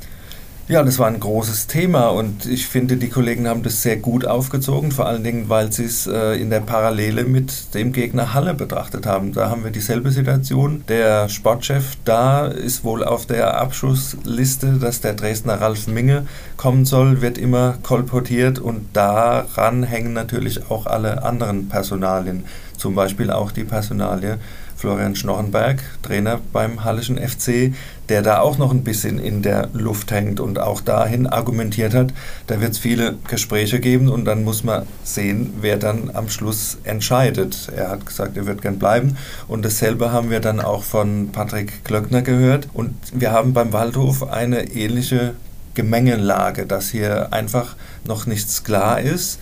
Ja, 0.69 0.85
das 0.85 1.01
war 1.01 1.09
ein 1.09 1.19
großes 1.19 1.67
Thema 1.67 2.07
und 2.07 2.47
ich 2.47 2.69
finde, 2.69 2.97
die 2.97 3.09
Kollegen 3.09 3.49
haben 3.49 3.65
das 3.65 3.83
sehr 3.83 3.97
gut 3.97 4.25
aufgezogen, 4.25 4.93
vor 4.93 5.07
allen 5.07 5.25
Dingen, 5.25 5.49
weil 5.49 5.73
sie 5.73 5.85
es 5.85 6.07
äh, 6.07 6.41
in 6.41 6.51
der 6.51 6.61
Parallele 6.61 7.25
mit 7.25 7.75
dem 7.75 7.93
Gegner 7.93 8.33
Halle 8.33 8.55
betrachtet 8.55 9.05
haben. 9.05 9.33
Da 9.33 9.51
haben 9.51 9.65
wir 9.65 9.73
dieselbe 9.73 10.13
Situation. 10.13 10.85
Der 10.87 11.29
Sportchef 11.29 11.97
da 12.05 12.47
ist 12.47 12.85
wohl 12.85 13.03
auf 13.03 13.27
der 13.27 13.61
Abschussliste, 13.61 14.75
dass 14.75 15.01
der 15.01 15.15
Dresdner 15.15 15.61
Ralf 15.61 15.89
Minge 15.89 16.29
kommen 16.57 16.85
soll, 16.85 17.23
wird 17.23 17.39
immer 17.39 17.79
kolportiert 17.83 18.61
und 18.61 18.87
daran 18.93 19.83
hängen 19.83 20.13
natürlich 20.13 20.71
auch 20.71 20.87
alle 20.87 21.25
anderen 21.25 21.69
Personalien, 21.69 22.45
zum 22.77 22.95
Beispiel 22.95 23.33
auch 23.33 23.51
die 23.51 23.65
Personalie 23.65 24.39
Florian 24.83 25.15
Schnorrenberg, 25.15 25.81
Trainer 26.03 26.41
beim 26.53 26.83
Hallischen 26.83 27.17
FC, 27.17 27.73
der 28.13 28.21
da 28.21 28.41
auch 28.41 28.59
noch 28.59 28.73
ein 28.73 28.85
bisschen 28.85 29.19
in 29.19 29.41
der 29.41 29.71
Luft 29.73 30.11
hängt 30.11 30.39
und 30.39 30.59
auch 30.59 30.83
dahin 30.83 31.27
argumentiert 31.27 31.95
hat, 31.95 32.13
da 32.47 32.61
wird 32.61 32.73
es 32.73 32.79
viele 32.79 33.17
Gespräche 33.27 33.81
geben 33.81 34.11
und 34.11 34.27
dann 34.27 34.45
muss 34.45 34.65
man 34.65 34.85
sehen, 35.03 35.55
wer 35.63 35.79
dann 35.79 36.11
am 36.13 36.29
Schluss 36.29 36.77
entscheidet. 36.85 37.73
Er 37.75 37.89
hat 37.89 38.05
gesagt, 38.05 38.37
er 38.37 38.45
wird 38.45 38.61
gern 38.61 38.79
bleiben 38.79 39.17
und 39.49 39.65
dasselbe 39.65 40.13
haben 40.13 40.29
wir 40.29 40.41
dann 40.41 40.61
auch 40.61 40.83
von 40.83 41.31
Patrick 41.33 41.87
Klöckner 41.87 42.21
gehört 42.21 42.69
und 42.75 42.95
wir 43.15 43.33
haben 43.33 43.55
beim 43.55 43.73
Waldhof 43.73 44.31
eine 44.31 44.73
ähnliche 44.73 45.33
Gemengelage, 45.73 46.67
dass 46.67 46.91
hier 46.91 47.33
einfach 47.33 47.77
noch 48.05 48.27
nichts 48.27 48.63
klar 48.63 49.01
ist 49.01 49.39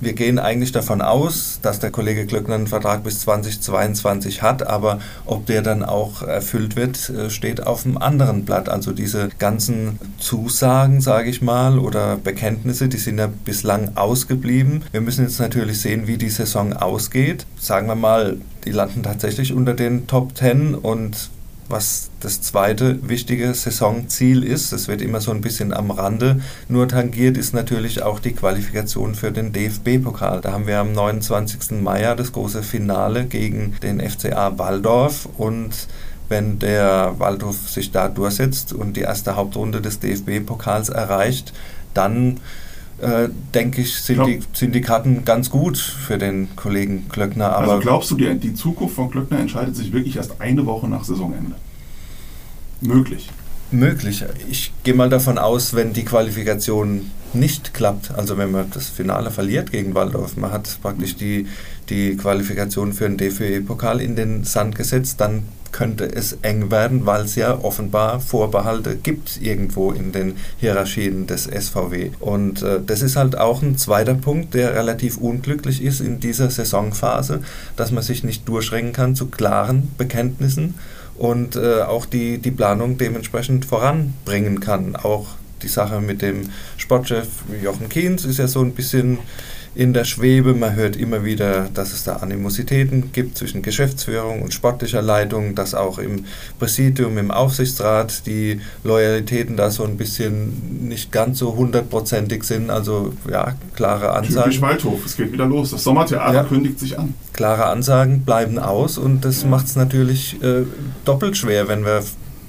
wir 0.00 0.12
gehen 0.12 0.38
eigentlich 0.38 0.72
davon 0.72 1.00
aus, 1.00 1.58
dass 1.62 1.78
der 1.78 1.90
Kollege 1.90 2.26
Glöckner 2.26 2.54
einen 2.54 2.66
Vertrag 2.66 3.02
bis 3.02 3.20
2022 3.20 4.42
hat, 4.42 4.66
aber 4.66 5.00
ob 5.24 5.46
der 5.46 5.62
dann 5.62 5.82
auch 5.82 6.22
erfüllt 6.22 6.76
wird, 6.76 7.08
äh, 7.10 7.30
steht 7.30 7.66
auf 7.66 7.86
einem 7.86 7.96
anderen 7.96 8.44
Blatt. 8.44 8.68
Also 8.68 8.92
diese 8.92 9.28
ganzen 9.38 9.98
Zusagen, 10.18 11.00
sage 11.00 11.30
ich 11.30 11.42
mal, 11.42 11.78
oder 11.78 12.16
Bekenntnisse, 12.16 12.88
die 12.88 12.98
sind 12.98 13.18
ja 13.18 13.28
bislang 13.44 13.96
ausgeblieben. 13.96 14.82
Wir 14.92 15.00
müssen 15.00 15.24
jetzt 15.24 15.40
natürlich 15.40 15.80
sehen, 15.80 16.06
wie 16.06 16.18
die 16.18 16.30
Saison 16.30 16.72
ausgeht. 16.72 17.46
Sagen 17.58 17.86
wir 17.86 17.94
mal, 17.94 18.36
die 18.64 18.72
landen 18.72 19.02
tatsächlich 19.02 19.52
unter 19.52 19.74
den 19.74 20.06
Top 20.06 20.36
10 20.36 20.74
und 20.74 21.30
was 21.68 22.10
das 22.20 22.40
zweite 22.42 23.08
wichtige 23.08 23.52
Saisonziel 23.54 24.42
ist. 24.42 24.72
Es 24.72 24.88
wird 24.88 25.02
immer 25.02 25.20
so 25.20 25.30
ein 25.30 25.40
bisschen 25.40 25.72
am 25.72 25.90
Rande 25.90 26.40
nur 26.68 26.88
tangiert, 26.88 27.36
ist 27.36 27.54
natürlich 27.54 28.02
auch 28.02 28.20
die 28.20 28.32
Qualifikation 28.32 29.14
für 29.14 29.32
den 29.32 29.52
DFB-Pokal. 29.52 30.40
Da 30.40 30.52
haben 30.52 30.66
wir 30.66 30.78
am 30.78 30.92
29. 30.92 31.82
Mai 31.82 32.14
das 32.14 32.32
große 32.32 32.62
Finale 32.62 33.26
gegen 33.26 33.76
den 33.82 34.00
FCA 34.00 34.58
Waldorf 34.58 35.28
und 35.36 35.88
wenn 36.28 36.58
der 36.58 37.14
Waldhof 37.18 37.68
sich 37.68 37.92
da 37.92 38.08
durchsetzt 38.08 38.72
und 38.72 38.96
die 38.96 39.02
erste 39.02 39.36
Hauptrunde 39.36 39.80
des 39.80 40.00
DFB-Pokals 40.00 40.88
erreicht, 40.88 41.52
dann 41.94 42.40
äh, 42.98 43.28
denke 43.54 43.82
ich, 43.82 43.94
sind, 43.94 44.16
Glaub, 44.16 44.28
die, 44.28 44.40
sind 44.52 44.74
die 44.74 44.80
Karten 44.80 45.24
ganz 45.24 45.50
gut 45.50 45.76
für 45.78 46.18
den 46.18 46.54
Kollegen 46.56 47.08
Klöckner. 47.08 47.54
Aber 47.54 47.72
also 47.72 47.82
glaubst 47.82 48.10
du, 48.10 48.16
die, 48.16 48.34
die 48.38 48.54
Zukunft 48.54 48.94
von 48.94 49.10
Klöckner 49.10 49.38
entscheidet 49.38 49.76
sich 49.76 49.92
wirklich 49.92 50.16
erst 50.16 50.40
eine 50.40 50.64
Woche 50.66 50.88
nach 50.88 51.04
Saisonende? 51.04 51.56
Möglich. 52.80 53.28
Möglich. 53.70 54.24
Ich 54.48 54.72
gehe 54.84 54.94
mal 54.94 55.08
davon 55.08 55.38
aus, 55.38 55.74
wenn 55.74 55.92
die 55.92 56.04
Qualifikation 56.04 57.10
nicht 57.34 57.74
klappt, 57.74 58.12
also 58.12 58.38
wenn 58.38 58.52
man 58.52 58.70
das 58.70 58.88
Finale 58.88 59.30
verliert 59.30 59.72
gegen 59.72 59.94
Waldorf, 59.94 60.36
man 60.36 60.52
hat 60.52 60.78
praktisch 60.80 61.16
die, 61.16 61.46
die 61.88 62.16
Qualifikation 62.16 62.92
für 62.92 63.08
den 63.08 63.18
DFB-Pokal 63.18 64.00
in 64.00 64.14
den 64.16 64.44
Sand 64.44 64.76
gesetzt, 64.76 65.20
dann 65.20 65.42
könnte 65.72 66.04
es 66.04 66.38
eng 66.40 66.70
werden, 66.70 67.04
weil 67.04 67.24
es 67.24 67.34
ja 67.34 67.58
offenbar 67.58 68.20
Vorbehalte 68.20 68.96
gibt 68.96 69.42
irgendwo 69.42 69.92
in 69.92 70.12
den 70.12 70.36
Hierarchien 70.58 71.26
des 71.26 71.44
SVW. 71.44 72.12
Und 72.20 72.62
äh, 72.62 72.80
das 72.84 73.02
ist 73.02 73.16
halt 73.16 73.36
auch 73.36 73.62
ein 73.62 73.76
zweiter 73.76 74.14
Punkt, 74.14 74.54
der 74.54 74.74
relativ 74.74 75.18
unglücklich 75.18 75.82
ist 75.82 76.00
in 76.00 76.18
dieser 76.18 76.50
Saisonphase, 76.50 77.42
dass 77.76 77.90
man 77.90 78.02
sich 78.02 78.24
nicht 78.24 78.48
durchringen 78.48 78.94
kann 78.94 79.14
zu 79.14 79.26
klaren 79.26 79.90
Bekenntnissen 79.98 80.76
und 81.18 81.56
äh, 81.56 81.82
auch 81.82 82.06
die, 82.06 82.38
die 82.38 82.50
Planung 82.50 82.98
dementsprechend 82.98 83.64
voranbringen 83.64 84.60
kann. 84.60 84.96
Auch 84.96 85.28
die 85.62 85.68
Sache 85.68 86.00
mit 86.00 86.22
dem 86.22 86.50
Sportchef 86.76 87.28
Jochen 87.62 87.88
Kienz 87.88 88.24
ist 88.24 88.38
ja 88.38 88.46
so 88.46 88.60
ein 88.60 88.72
bisschen 88.72 89.18
in 89.76 89.92
der 89.92 90.04
Schwebe. 90.04 90.54
Man 90.54 90.74
hört 90.74 90.96
immer 90.96 91.24
wieder, 91.24 91.68
dass 91.72 91.92
es 91.92 92.04
da 92.04 92.16
Animositäten 92.16 93.12
gibt 93.12 93.36
zwischen 93.36 93.62
Geschäftsführung 93.62 94.42
und 94.42 94.54
sportlicher 94.54 95.02
Leitung, 95.02 95.54
dass 95.54 95.74
auch 95.74 95.98
im 95.98 96.24
Präsidium, 96.58 97.18
im 97.18 97.30
Aufsichtsrat 97.30 98.26
die 98.26 98.60
Loyalitäten 98.84 99.56
da 99.56 99.70
so 99.70 99.84
ein 99.84 99.96
bisschen 99.96 100.88
nicht 100.88 101.12
ganz 101.12 101.38
so 101.38 101.54
hundertprozentig 101.54 102.42
sind. 102.44 102.70
Also 102.70 103.12
ja, 103.30 103.54
klare 103.74 104.12
Ansagen. 104.12 104.50
Typisch 104.50 104.62
Waldhof, 104.62 105.04
es 105.04 105.16
geht 105.16 105.32
wieder 105.32 105.46
los. 105.46 105.70
Das 105.70 105.84
Sommertheater 105.84 106.34
ja. 106.34 106.44
kündigt 106.44 106.80
sich 106.80 106.98
an. 106.98 107.14
Klare 107.34 107.66
Ansagen 107.66 108.22
bleiben 108.22 108.58
aus 108.58 108.96
und 108.96 109.26
das 109.26 109.44
macht 109.44 109.66
es 109.66 109.76
natürlich 109.76 110.42
äh, 110.42 110.62
doppelt 111.04 111.36
schwer, 111.36 111.68
wenn 111.68 111.84
wir 111.84 112.02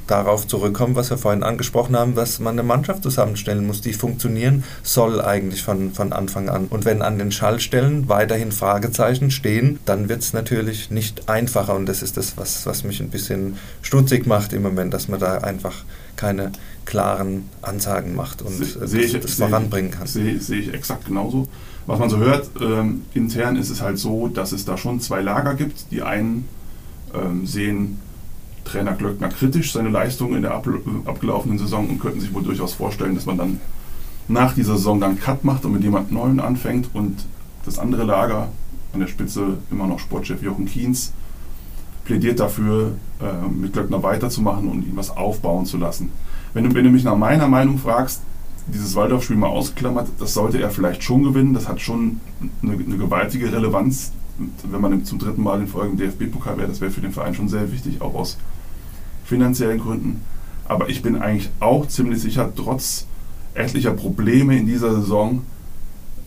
darauf 0.07 0.47
zurückkommen, 0.47 0.95
was 0.95 1.09
wir 1.09 1.17
vorhin 1.17 1.43
angesprochen 1.43 1.95
haben, 1.95 2.15
dass 2.15 2.39
man 2.39 2.53
eine 2.53 2.63
Mannschaft 2.63 3.03
zusammenstellen 3.03 3.67
muss, 3.67 3.81
die 3.81 3.93
funktionieren 3.93 4.63
soll 4.83 5.21
eigentlich 5.21 5.63
von, 5.63 5.93
von 5.93 6.13
Anfang 6.13 6.49
an. 6.49 6.67
Und 6.67 6.85
wenn 6.85 7.01
an 7.01 7.19
den 7.19 7.31
Schallstellen 7.31 8.09
weiterhin 8.09 8.51
Fragezeichen 8.51 9.31
stehen, 9.31 9.79
dann 9.85 10.09
wird 10.09 10.21
es 10.21 10.33
natürlich 10.33 10.89
nicht 10.89 11.29
einfacher. 11.29 11.75
Und 11.75 11.87
das 11.87 12.01
ist 12.01 12.17
das, 12.17 12.37
was, 12.37 12.65
was 12.65 12.83
mich 12.83 12.99
ein 13.01 13.09
bisschen 13.09 13.57
stutzig 13.81 14.25
macht 14.25 14.53
im 14.53 14.63
Moment, 14.63 14.93
dass 14.93 15.07
man 15.07 15.19
da 15.19 15.39
einfach 15.39 15.83
keine 16.15 16.51
klaren 16.85 17.49
Ansagen 17.61 18.15
macht 18.15 18.41
und 18.41 18.53
Se, 18.53 18.79
das, 18.79 18.93
ich, 18.93 19.19
das 19.19 19.35
voranbringen 19.35 19.91
kann. 19.91 20.07
Sehe 20.07 20.39
seh 20.39 20.55
ich 20.55 20.73
exakt 20.73 21.05
genauso. 21.05 21.47
Was 21.85 21.99
man 21.99 22.09
so 22.09 22.17
hört, 22.17 22.49
ähm, 22.59 23.03
intern 23.13 23.55
ist 23.55 23.69
es 23.69 23.81
halt 23.81 23.99
so, 23.99 24.27
dass 24.27 24.51
es 24.51 24.65
da 24.65 24.77
schon 24.77 24.99
zwei 24.99 25.21
Lager 25.21 25.53
gibt. 25.53 25.91
Die 25.91 26.01
einen 26.01 26.47
ähm, 27.13 27.45
sehen 27.45 27.99
Trainer 28.67 28.93
Glöckner 28.93 29.29
kritisch 29.29 29.71
seine 29.71 29.89
Leistung 29.89 30.35
in 30.35 30.41
der 30.41 30.53
abgelaufenen 30.53 31.57
Saison 31.57 31.89
und 31.89 31.99
könnten 31.99 32.19
sich 32.19 32.33
wohl 32.33 32.43
durchaus 32.43 32.73
vorstellen, 32.73 33.15
dass 33.15 33.25
man 33.25 33.37
dann 33.37 33.61
nach 34.27 34.53
dieser 34.53 34.75
Saison 34.75 34.99
dann 34.99 35.19
Cut 35.19 35.43
macht 35.43 35.65
und 35.65 35.73
mit 35.73 35.83
jemand 35.83 36.11
Neuen 36.11 36.39
anfängt 36.39 36.89
und 36.93 37.25
das 37.65 37.79
andere 37.79 38.03
Lager, 38.03 38.49
an 38.93 38.99
der 38.99 39.07
Spitze 39.07 39.57
immer 39.71 39.87
noch 39.87 39.99
Sportchef 39.99 40.41
Jochen 40.41 40.65
Kienz, 40.65 41.13
plädiert 42.05 42.39
dafür, 42.39 42.93
äh, 43.21 43.47
mit 43.47 43.73
Glöckner 43.73 44.01
weiterzumachen 44.01 44.69
und 44.69 44.83
ihn 44.83 44.95
was 44.95 45.15
aufbauen 45.15 45.65
zu 45.65 45.77
lassen. 45.77 46.09
Wenn 46.53 46.63
du, 46.63 46.73
wenn 46.73 46.85
du 46.85 46.89
mich 46.89 47.03
nach 47.03 47.17
meiner 47.17 47.47
Meinung 47.47 47.77
fragst, 47.77 48.21
dieses 48.67 48.95
Waldorf-Spiel 48.95 49.37
mal 49.37 49.47
ausklammert, 49.47 50.09
das 50.19 50.33
sollte 50.33 50.61
er 50.61 50.69
vielleicht 50.69 51.03
schon 51.03 51.23
gewinnen. 51.23 51.53
Das 51.53 51.67
hat 51.67 51.79
schon 51.81 52.19
eine, 52.61 52.73
eine 52.73 52.97
gewaltige 52.97 53.51
Relevanz. 53.51 54.11
Wenn 54.63 54.81
man 54.81 55.03
zum 55.05 55.19
dritten 55.19 55.41
Mal 55.41 55.61
in 55.61 55.67
Folge 55.67 55.91
im 55.91 55.97
DFB-Pokal 55.97 56.57
wäre, 56.57 56.67
das 56.67 56.81
wäre 56.81 56.91
für 56.91 57.01
den 57.01 57.11
Verein 57.11 57.33
schon 57.33 57.49
sehr 57.49 57.71
wichtig, 57.71 58.01
auch 58.01 58.13
aus 58.13 58.37
finanziellen 59.27 59.79
Gründen. 59.79 60.21
Aber 60.67 60.89
ich 60.89 61.01
bin 61.01 61.21
eigentlich 61.21 61.49
auch 61.59 61.87
ziemlich 61.87 62.21
sicher, 62.21 62.51
trotz 62.55 63.05
etlicher 63.53 63.91
Probleme 63.91 64.57
in 64.57 64.65
dieser 64.65 64.95
Saison, 64.95 65.43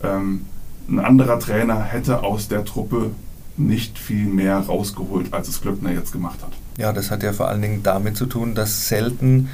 ähm, 0.03 0.45
ein 0.89 0.99
anderer 0.99 1.39
Trainer 1.39 1.81
hätte 1.83 2.23
aus 2.23 2.47
der 2.47 2.65
Truppe 2.65 3.11
nicht 3.57 3.97
viel 3.97 4.25
mehr 4.25 4.57
rausgeholt, 4.57 5.33
als 5.33 5.47
es 5.47 5.61
Glöckner 5.61 5.91
jetzt 5.91 6.11
gemacht 6.11 6.39
hat. 6.41 6.51
Ja, 6.77 6.93
das 6.93 7.11
hat 7.11 7.23
ja 7.23 7.33
vor 7.33 7.47
allen 7.47 7.61
Dingen 7.61 7.83
damit 7.83 8.17
zu 8.17 8.25
tun, 8.25 8.55
dass 8.55 8.87
selten 8.87 9.49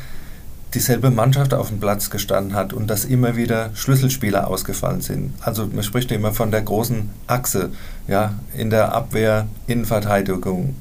dieselbe 0.74 1.12
Mannschaft 1.12 1.54
auf 1.54 1.70
dem 1.70 1.80
Platz 1.80 2.10
gestanden 2.10 2.54
hat 2.54 2.74
und 2.74 2.88
dass 2.88 3.06
immer 3.06 3.36
wieder 3.36 3.72
Schlüsselspieler 3.74 4.48
ausgefallen 4.48 5.02
sind. 5.02 5.34
Also 5.42 5.68
man 5.68 5.84
spricht 5.84 6.12
immer 6.12 6.34
von 6.34 6.52
der 6.52 6.62
großen 6.62 7.10
Achse 7.26 7.72
ja, 8.08 8.34
in 8.56 8.70
der 8.70 8.94
Abwehr, 8.94 9.48
Innenverteidigung, 9.68 10.76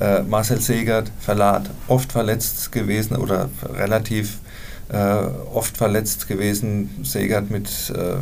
äh, 0.00 0.22
Marcel 0.22 0.60
Segert, 0.60 1.10
Verlat, 1.20 1.70
oft 1.88 2.12
verletzt 2.12 2.72
gewesen 2.72 3.16
oder 3.16 3.48
relativ 3.74 4.38
äh, 4.88 4.96
oft 5.52 5.76
verletzt 5.76 6.28
gewesen. 6.28 6.90
Segert 7.02 7.50
mit 7.50 7.68
äh, 7.90 8.16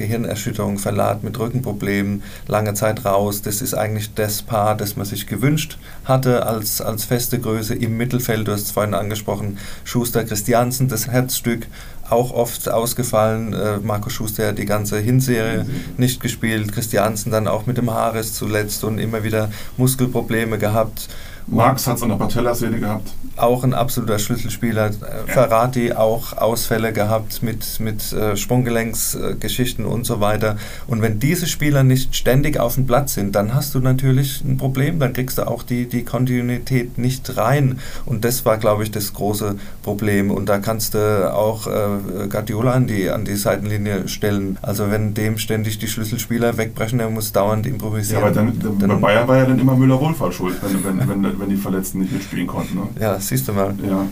Gehirnerschütterung, 0.00 0.78
Verlat 0.78 1.22
mit 1.22 1.38
Rückenproblemen, 1.38 2.22
lange 2.48 2.74
Zeit 2.74 3.04
raus. 3.04 3.42
Das 3.42 3.60
ist 3.60 3.74
eigentlich 3.74 4.14
das 4.14 4.42
Paar, 4.42 4.74
das 4.74 4.96
man 4.96 5.04
sich 5.04 5.26
gewünscht 5.26 5.78
hatte 6.04 6.46
als, 6.46 6.80
als 6.80 7.04
feste 7.04 7.38
Größe 7.38 7.74
im 7.74 7.96
Mittelfeld. 7.98 8.48
Du 8.48 8.52
hast 8.52 8.62
es 8.62 8.70
vorhin 8.70 8.94
angesprochen, 8.94 9.58
Schuster 9.84 10.24
Christiansen, 10.24 10.88
das 10.88 11.06
Herzstück 11.08 11.66
auch 12.12 12.32
oft 12.32 12.68
ausgefallen. 12.68 13.52
Äh, 13.52 13.78
Marco 13.78 14.10
Schuster 14.10 14.48
hat 14.48 14.58
die 14.58 14.66
ganze 14.66 14.98
Hinserie 14.98 15.66
nicht 15.96 16.20
gespielt. 16.20 16.72
Christiansen 16.72 17.30
dann 17.30 17.48
auch 17.48 17.66
mit 17.66 17.76
dem 17.76 17.90
Haares 17.90 18.34
zuletzt 18.34 18.84
und 18.84 18.98
immer 18.98 19.24
wieder 19.24 19.50
Muskelprobleme 19.76 20.58
gehabt. 20.58 21.08
Marx 21.46 21.86
hat 21.86 21.96
es 21.96 22.02
an 22.02 22.10
der 22.10 22.16
Patellasehne 22.16 22.78
gehabt. 22.78 23.10
Auch 23.40 23.64
ein 23.64 23.74
absoluter 23.74 24.18
Schlüsselspieler. 24.18 24.90
Ja. 24.90 24.96
Ferrati 25.26 25.92
auch 25.92 26.36
Ausfälle 26.36 26.92
gehabt 26.92 27.42
mit, 27.42 27.80
mit 27.80 28.12
äh, 28.12 28.36
Sprunggelenksgeschichten 28.36 29.84
äh, 29.84 29.88
und 29.88 30.04
so 30.06 30.20
weiter. 30.20 30.56
Und 30.86 31.02
wenn 31.02 31.18
diese 31.18 31.46
Spieler 31.46 31.82
nicht 31.82 32.14
ständig 32.14 32.58
auf 32.58 32.74
dem 32.74 32.86
Platz 32.86 33.14
sind, 33.14 33.34
dann 33.34 33.54
hast 33.54 33.74
du 33.74 33.80
natürlich 33.80 34.42
ein 34.44 34.56
Problem. 34.56 34.98
Dann 34.98 35.12
kriegst 35.12 35.38
du 35.38 35.46
auch 35.46 35.62
die, 35.62 35.86
die 35.86 36.04
Kontinuität 36.04 36.98
nicht 36.98 37.36
rein. 37.36 37.78
Und 38.06 38.24
das 38.24 38.44
war, 38.44 38.58
glaube 38.58 38.82
ich, 38.82 38.90
das 38.90 39.12
große 39.12 39.56
Problem. 39.82 40.30
Und 40.30 40.48
da 40.48 40.58
kannst 40.58 40.94
du 40.94 41.32
auch 41.32 41.66
äh, 41.66 42.28
Guardiola 42.28 42.72
an 42.72 42.86
die, 42.86 43.10
an 43.10 43.24
die 43.24 43.36
Seitenlinie 43.36 44.08
stellen. 44.08 44.58
Also 44.62 44.90
wenn 44.90 45.14
dem 45.14 45.38
ständig 45.38 45.78
die 45.78 45.88
Schlüsselspieler 45.88 46.56
wegbrechen, 46.56 46.98
der 46.98 47.10
muss 47.10 47.32
dauernd 47.32 47.66
improvisieren. 47.66 48.22
Ja, 48.22 48.26
aber 48.26 48.34
dann, 48.34 48.78
dann, 48.78 49.00
bei 49.00 49.10
Bayern 49.10 49.28
war 49.28 49.36
ja 49.38 49.44
dann 49.46 49.58
immer 49.58 49.76
Müller-Wohlfahrt 49.76 50.34
schuld, 50.34 50.56
wenn, 50.62 50.84
wenn, 50.84 51.08
wenn 51.08 51.40
wenn 51.40 51.48
die 51.48 51.56
Verletzten 51.56 52.00
nicht 52.00 52.12
mitspielen 52.12 52.46
konnten. 52.46 52.76
Ne? 52.76 52.88
Ja, 53.00 53.18
siehst 53.30 53.48
du 53.48 53.52
mal. 53.52 53.74
Ja. 53.82 54.06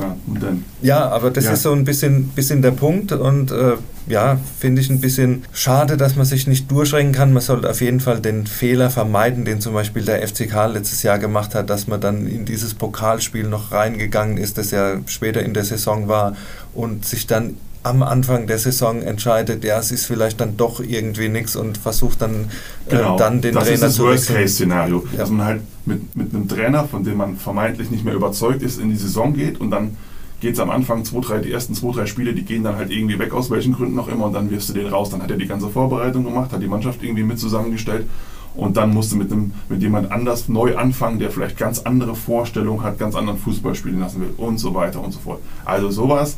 Ja, 0.00 0.16
und 0.26 0.42
dann. 0.42 0.64
ja, 0.82 1.08
aber 1.08 1.30
das 1.30 1.44
ja. 1.44 1.52
ist 1.52 1.62
so 1.62 1.72
ein 1.72 1.84
bisschen, 1.84 2.28
bisschen 2.28 2.62
der 2.62 2.72
Punkt 2.72 3.12
und 3.12 3.52
äh, 3.52 3.74
ja, 4.08 4.38
finde 4.58 4.80
ich 4.82 4.90
ein 4.90 5.00
bisschen 5.00 5.44
schade, 5.52 5.96
dass 5.96 6.16
man 6.16 6.26
sich 6.26 6.48
nicht 6.48 6.68
durchschränken 6.70 7.14
kann. 7.14 7.32
Man 7.32 7.42
sollte 7.42 7.70
auf 7.70 7.80
jeden 7.80 8.00
Fall 8.00 8.20
den 8.20 8.46
Fehler 8.46 8.90
vermeiden, 8.90 9.44
den 9.44 9.60
zum 9.60 9.72
Beispiel 9.72 10.02
der 10.02 10.26
FCK 10.26 10.66
letztes 10.72 11.04
Jahr 11.04 11.20
gemacht 11.20 11.54
hat, 11.54 11.70
dass 11.70 11.86
man 11.86 12.00
dann 12.00 12.26
in 12.26 12.44
dieses 12.44 12.74
Pokalspiel 12.74 13.44
noch 13.44 13.70
reingegangen 13.70 14.36
ist, 14.36 14.58
das 14.58 14.72
ja 14.72 14.96
später 15.06 15.42
in 15.42 15.54
der 15.54 15.64
Saison 15.64 16.08
war 16.08 16.36
und 16.72 17.06
sich 17.06 17.28
dann 17.28 17.56
am 17.84 18.02
Anfang 18.02 18.46
der 18.46 18.58
Saison 18.58 19.02
entscheidet, 19.02 19.62
ja, 19.62 19.78
es 19.78 19.92
ist 19.92 20.06
vielleicht 20.06 20.40
dann 20.40 20.56
doch 20.56 20.80
irgendwie 20.80 21.28
nichts 21.28 21.54
und 21.54 21.78
versucht 21.78 22.22
dann, 22.22 22.46
äh, 22.86 22.96
genau, 22.96 23.14
äh, 23.14 23.18
dann 23.18 23.40
den 23.40 23.54
das 23.54 23.64
Trainer 23.64 23.74
ist 23.74 23.82
das 23.82 23.94
zu 23.94 24.04
Worst-Case-Szenario, 24.04 25.04
ja. 25.12 25.18
dass 25.18 25.30
man 25.30 25.46
halt 25.46 25.60
mit, 25.84 26.16
mit 26.16 26.34
einem 26.34 26.48
Trainer, 26.48 26.84
von 26.84 27.04
dem 27.04 27.18
man 27.18 27.36
vermeintlich 27.36 27.90
nicht 27.90 28.04
mehr 28.04 28.14
überzeugt 28.14 28.62
ist, 28.62 28.80
in 28.80 28.90
die 28.90 28.96
Saison 28.96 29.34
geht 29.34 29.60
und 29.60 29.70
dann 29.70 29.96
geht 30.40 30.54
es 30.54 30.60
am 30.60 30.70
Anfang, 30.70 31.04
zwei, 31.04 31.20
drei, 31.20 31.38
die 31.38 31.52
ersten 31.52 31.74
zwei, 31.74 31.92
drei 31.92 32.06
Spiele, 32.06 32.34
die 32.34 32.44
gehen 32.44 32.64
dann 32.64 32.76
halt 32.76 32.90
irgendwie 32.90 33.18
weg, 33.18 33.32
aus 33.32 33.50
welchen 33.50 33.74
Gründen 33.74 33.98
auch 33.98 34.08
immer, 34.08 34.26
und 34.26 34.32
dann 34.32 34.50
wirfst 34.50 34.70
du 34.70 34.72
den 34.72 34.88
raus. 34.88 35.10
Dann 35.10 35.22
hat 35.22 35.30
er 35.30 35.36
die 35.36 35.46
ganze 35.46 35.68
Vorbereitung 35.68 36.24
gemacht, 36.24 36.52
hat 36.52 36.60
die 36.60 36.66
Mannschaft 36.66 37.02
irgendwie 37.02 37.22
mit 37.22 37.38
zusammengestellt 37.38 38.06
und 38.54 38.76
dann 38.76 38.94
musst 38.94 39.12
du 39.12 39.16
mit, 39.16 39.30
dem, 39.30 39.52
mit 39.68 39.82
jemand 39.82 40.12
anders 40.12 40.48
neu 40.48 40.76
anfangen, 40.76 41.18
der 41.18 41.30
vielleicht 41.30 41.56
ganz 41.58 41.80
andere 41.80 42.14
Vorstellungen 42.14 42.82
hat, 42.82 42.98
ganz 42.98 43.14
anderen 43.14 43.38
Fußball 43.38 43.74
spielen 43.74 44.00
lassen 44.00 44.20
will 44.20 44.30
und 44.36 44.58
so 44.58 44.74
weiter 44.74 45.02
und 45.02 45.12
so 45.12 45.18
fort. 45.18 45.40
Also 45.64 45.90
sowas 45.90 46.36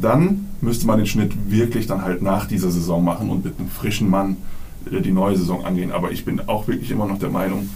dann 0.00 0.48
müsste 0.60 0.86
man 0.86 0.98
den 0.98 1.06
Schnitt 1.06 1.32
wirklich 1.50 1.86
dann 1.86 2.02
halt 2.02 2.22
nach 2.22 2.46
dieser 2.46 2.70
Saison 2.70 3.04
machen 3.04 3.30
und 3.30 3.44
mit 3.44 3.58
einem 3.58 3.68
frischen 3.68 4.08
Mann 4.08 4.36
äh, 4.90 5.00
die 5.00 5.12
neue 5.12 5.36
Saison 5.36 5.64
angehen. 5.64 5.92
Aber 5.92 6.10
ich 6.10 6.24
bin 6.24 6.40
auch 6.48 6.68
wirklich 6.68 6.90
immer 6.90 7.06
noch 7.06 7.18
der 7.18 7.30
Meinung, 7.30 7.70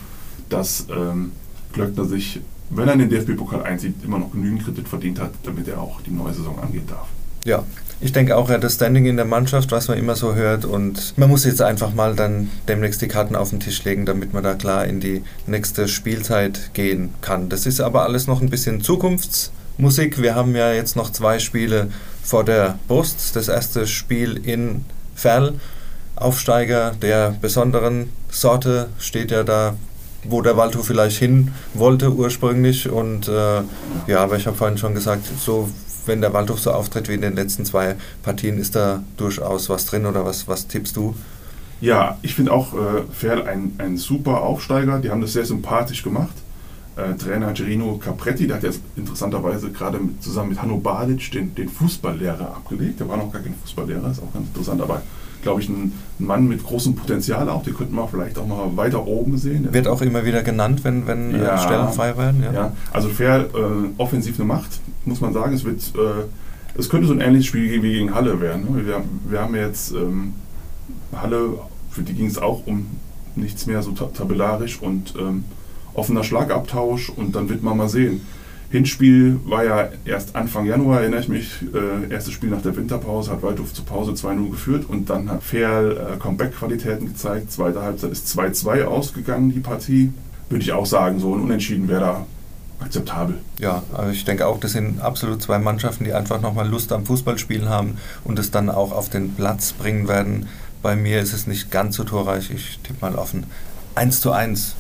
dass 0.49 0.87
ähm, 0.91 1.33
Glöckner 1.73 2.05
sich, 2.05 2.41
wenn 2.71 2.89
er 2.89 2.95
in 2.95 3.01
den 3.01 3.11
DFB-Pokal 3.11 3.63
einzieht, 3.63 3.95
immer 4.05 4.19
noch 4.19 4.33
genügend 4.33 4.65
Kredit 4.65 4.89
verdient 4.89 5.21
hat, 5.21 5.33
damit 5.43 5.69
er 5.69 5.81
auch 5.81 6.01
die 6.01 6.11
neue 6.11 6.35
Saison 6.35 6.59
angehen 6.59 6.87
darf. 6.87 7.07
Ja, 7.45 7.65
ich 8.01 8.13
denke 8.13 8.37
auch, 8.37 8.49
er 8.49 8.57
hat 8.57 8.65
das 8.65 8.75
Standing 8.75 9.07
in 9.07 9.17
der 9.17 9.25
Mannschaft, 9.25 9.73
was 9.73 9.89
man 9.89 9.99
immer 9.99 10.17
so 10.17 10.35
hört. 10.35 10.65
Und 10.65 11.15
man 11.17 11.29
muss 11.29 11.45
jetzt 11.45 11.63
einfach 11.63 11.95
mal 11.95 12.15
dann 12.15 12.49
demnächst 12.69 13.03
die 13.03 13.09
Karten 13.09 13.37
auf 13.37 13.51
den 13.51 13.61
Tisch 13.61 13.83
legen, 13.85 14.07
damit 14.07 14.33
man 14.33 14.43
da 14.45 14.55
klar 14.55 14.87
in 14.87 15.01
die 15.01 15.23
nächste 15.47 15.89
Spielzeit 15.89 16.71
gehen 16.75 17.11
kann. 17.21 17.49
Das 17.49 17.67
ist 17.67 17.81
aber 17.81 18.03
alles 18.03 18.27
noch 18.27 18.41
ein 18.41 18.51
bisschen 18.51 18.83
Zukunfts- 18.83 19.51
Musik. 19.81 20.21
Wir 20.21 20.35
haben 20.35 20.57
ja 20.57 20.73
jetzt 20.73 20.97
noch 20.97 21.11
zwei 21.11 21.39
Spiele 21.39 21.89
vor 22.25 22.43
der 22.43 22.81
Brust. 22.89 23.37
Das 23.37 23.47
erste 23.47 23.87
Spiel 23.87 24.37
in 24.45 24.85
Ferl, 25.15 25.55
Aufsteiger 26.17 26.97
der 27.01 27.37
besonderen 27.41 28.11
Sorte, 28.29 28.89
steht 28.99 29.31
ja 29.31 29.45
da, 29.45 29.77
wo 30.25 30.43
der 30.43 30.57
Waldhof 30.57 30.87
vielleicht 30.87 31.19
hin 31.19 31.53
wollte 31.75 32.13
ursprünglich. 32.13 32.91
Und 32.91 33.29
äh, 33.29 33.63
ja, 34.09 34.19
aber 34.19 34.37
ich 34.37 34.49
habe 34.49 34.57
vorhin 34.57 34.79
schon 34.79 34.95
gesagt, 34.95 35.27
so 35.39 35.71
wenn 36.07 36.23
der 36.23 36.33
Waldhof 36.33 36.59
so 36.59 36.73
auftritt 36.73 37.09
wie 37.09 37.15
in 37.15 37.21
den 37.21 37.37
letzten 37.37 37.65
zwei 37.65 37.95
Partien, 38.25 38.59
ist 38.59 38.75
da 38.75 39.05
durchaus 39.17 39.69
was 39.69 39.87
drin 39.87 40.07
oder 40.07 40.25
was, 40.25 40.49
was 40.49 40.67
tippst 40.67 40.97
du? 40.97 41.15
Ja, 41.81 42.19
ich 42.23 42.35
finde 42.35 42.51
auch 42.51 42.75
äh, 42.75 43.03
Ferl 43.13 43.43
ein, 43.47 43.77
ein 43.79 43.97
super 43.97 44.43
Aufsteiger. 44.43 44.99
Die 44.99 45.11
haben 45.11 45.21
das 45.21 45.35
sehr 45.35 45.45
sympathisch 45.45 46.03
gemacht 46.03 46.35
äh, 46.99 47.15
Trainer 47.15 47.53
Gerino 47.53 47.97
Capretti, 47.97 48.47
der 48.47 48.57
hat 48.57 48.63
jetzt 48.65 48.81
interessanterweise 48.97 49.71
gerade 49.71 49.99
mit, 49.99 50.23
zusammen 50.23 50.51
mit 50.51 50.63
Hanno 50.63 50.79
Balic 50.79 51.31
den, 51.31 51.55
den 51.55 51.69
Fußballlehrer 51.69 52.49
abgelegt. 52.57 53.01
Der 53.01 53.09
war 53.09 53.17
noch 53.17 53.33
gar 53.33 53.41
kein 53.41 53.55
Fußballlehrer, 53.55 54.11
ist 54.11 54.23
auch 54.23 54.33
ganz 54.33 54.49
interessant, 54.49 54.81
aber 54.81 55.03
glaube 55.43 55.61
ich, 55.61 55.69
ein, 55.69 55.93
Mann 56.19 56.49
mit 56.49 56.65
großem 56.65 56.97
Potenzial 56.97 57.49
auch. 57.49 57.63
Den 57.63 57.77
könnten 57.77 57.95
wir 57.95 58.09
vielleicht 58.09 58.39
auch 58.39 58.47
mal 58.47 58.77
weiter 58.77 59.07
oben 59.07 59.39
sehen. 59.39 59.73
Wird 59.73 59.87
auch 59.87 60.03
immer 60.03 60.25
wieder 60.25 60.43
genannt, 60.43 60.83
wenn, 60.83 61.07
wenn 61.07 61.33
äh, 61.33 61.45
ja, 61.45 61.59
Stellen 61.59 61.89
frei 61.91 62.17
werden. 62.17 62.43
Ja, 62.43 62.53
ja. 62.53 62.73
also 62.93 63.09
fair 63.09 63.47
äh, 63.55 63.89
offensiv 63.99 64.39
eine 64.39 64.47
Macht, 64.47 64.81
muss 65.05 65.21
man 65.21 65.33
sagen. 65.33 65.55
Es 65.55 65.65
wird, 65.65 65.81
äh, 65.95 66.25
es 66.77 66.89
könnte 66.89 67.07
so 67.07 67.13
ein 67.13 67.21
ähnliches 67.21 67.47
Spiel 67.47 67.83
wie 67.83 67.93
gegen 67.93 68.15
Halle 68.15 68.41
werden. 68.41 68.75
Ne? 68.75 68.85
Wir, 68.85 69.05
wir 69.29 69.41
haben 69.41 69.55
jetzt 69.55 69.93
ähm, 69.93 70.35
Halle, 71.15 71.55
für 71.91 72.03
die 72.03 72.15
ging 72.15 72.27
es 72.27 72.39
auch 72.39 72.67
um 72.67 72.87
nichts 73.37 73.67
mehr 73.67 73.83
so 73.83 73.93
tabellarisch 73.93 74.83
und 74.83 75.15
ähm, 75.17 75.45
offener 75.99 76.25
Schlagabtausch 76.25 77.11
und 77.11 77.35
dann 77.35 77.49
wird 77.49 77.63
man 77.63 77.77
mal 77.77 77.89
sehen. 77.89 78.21
Hinspiel 78.71 79.41
war 79.47 79.65
ja 79.65 79.89
erst 80.05 80.37
Anfang 80.37 80.67
Januar, 80.67 81.01
erinnere 81.01 81.21
ich 81.21 81.29
mich, 81.29 81.63
äh, 81.75 82.13
erstes 82.13 82.35
Spiel 82.35 82.51
nach 82.51 82.61
der 82.61 82.77
Winterpause, 82.77 83.31
hat 83.31 83.43
Waldhof 83.43 83.73
zur 83.73 83.87
Pause 83.87 84.13
2-0 84.13 84.51
geführt 84.51 84.85
und 84.89 85.09
dann 85.09 85.31
hat 85.31 85.43
Ferl 85.43 85.93
äh, 85.97 86.19
Comeback-Qualitäten 86.19 87.07
gezeigt. 87.07 87.51
Zweite 87.51 87.83
Halbzeit 87.83 88.13
ist 88.13 88.29
2-2 88.39 88.85
ausgegangen, 88.85 89.53
die 89.53 89.61
Partie. 89.61 90.13
Würde 90.51 90.63
ich 90.63 90.73
auch 90.73 90.87
sagen, 90.87 91.19
so 91.19 91.35
ein 91.35 91.43
Unentschieden 91.43 91.89
wäre 91.89 92.01
da 92.01 92.27
akzeptabel. 92.81 93.39
Ja, 93.59 93.83
also 93.93 94.13
ich 94.13 94.25
denke 94.25 94.47
auch, 94.47 94.61
das 94.61 94.73
sind 94.73 95.01
absolut 95.01 95.43
zwei 95.43 95.59
Mannschaften, 95.59 96.05
die 96.05 96.13
einfach 96.13 96.41
nochmal 96.41 96.69
Lust 96.69 96.93
am 96.93 97.07
Fußballspielen 97.07 97.69
haben 97.69 97.97
und 98.25 98.39
es 98.39 98.51
dann 98.51 98.71
auch 98.71 98.93
auf 98.93 99.09
den 99.09 99.35
Platz 99.35 99.73
bringen 99.73 100.09
werden. 100.09 100.47
Bei 100.83 100.95
mir 100.95 101.21
ist 101.21 101.33
es 101.33 101.47
nicht 101.47 101.71
ganz 101.71 101.97
so 101.97 102.05
torreich. 102.05 102.51
Ich 102.51 102.79
tippe 102.83 103.01
mal 103.01 103.17
auf 103.17 103.35
ein 103.35 103.45
1 103.95 104.21
zu 104.21 104.31
1. 104.31 104.77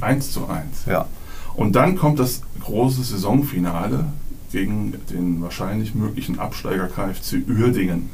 1 0.00 0.32
zu 0.32 0.48
1. 0.48 0.86
Ja. 0.86 1.06
Und 1.54 1.74
dann 1.74 1.96
kommt 1.96 2.18
das 2.18 2.42
große 2.62 3.02
Saisonfinale 3.02 4.04
gegen 4.52 4.94
den 5.10 5.42
wahrscheinlich 5.42 5.94
möglichen 5.94 6.38
Absteiger 6.38 6.86
KFC 6.86 7.42
Uerdingen. 7.48 8.10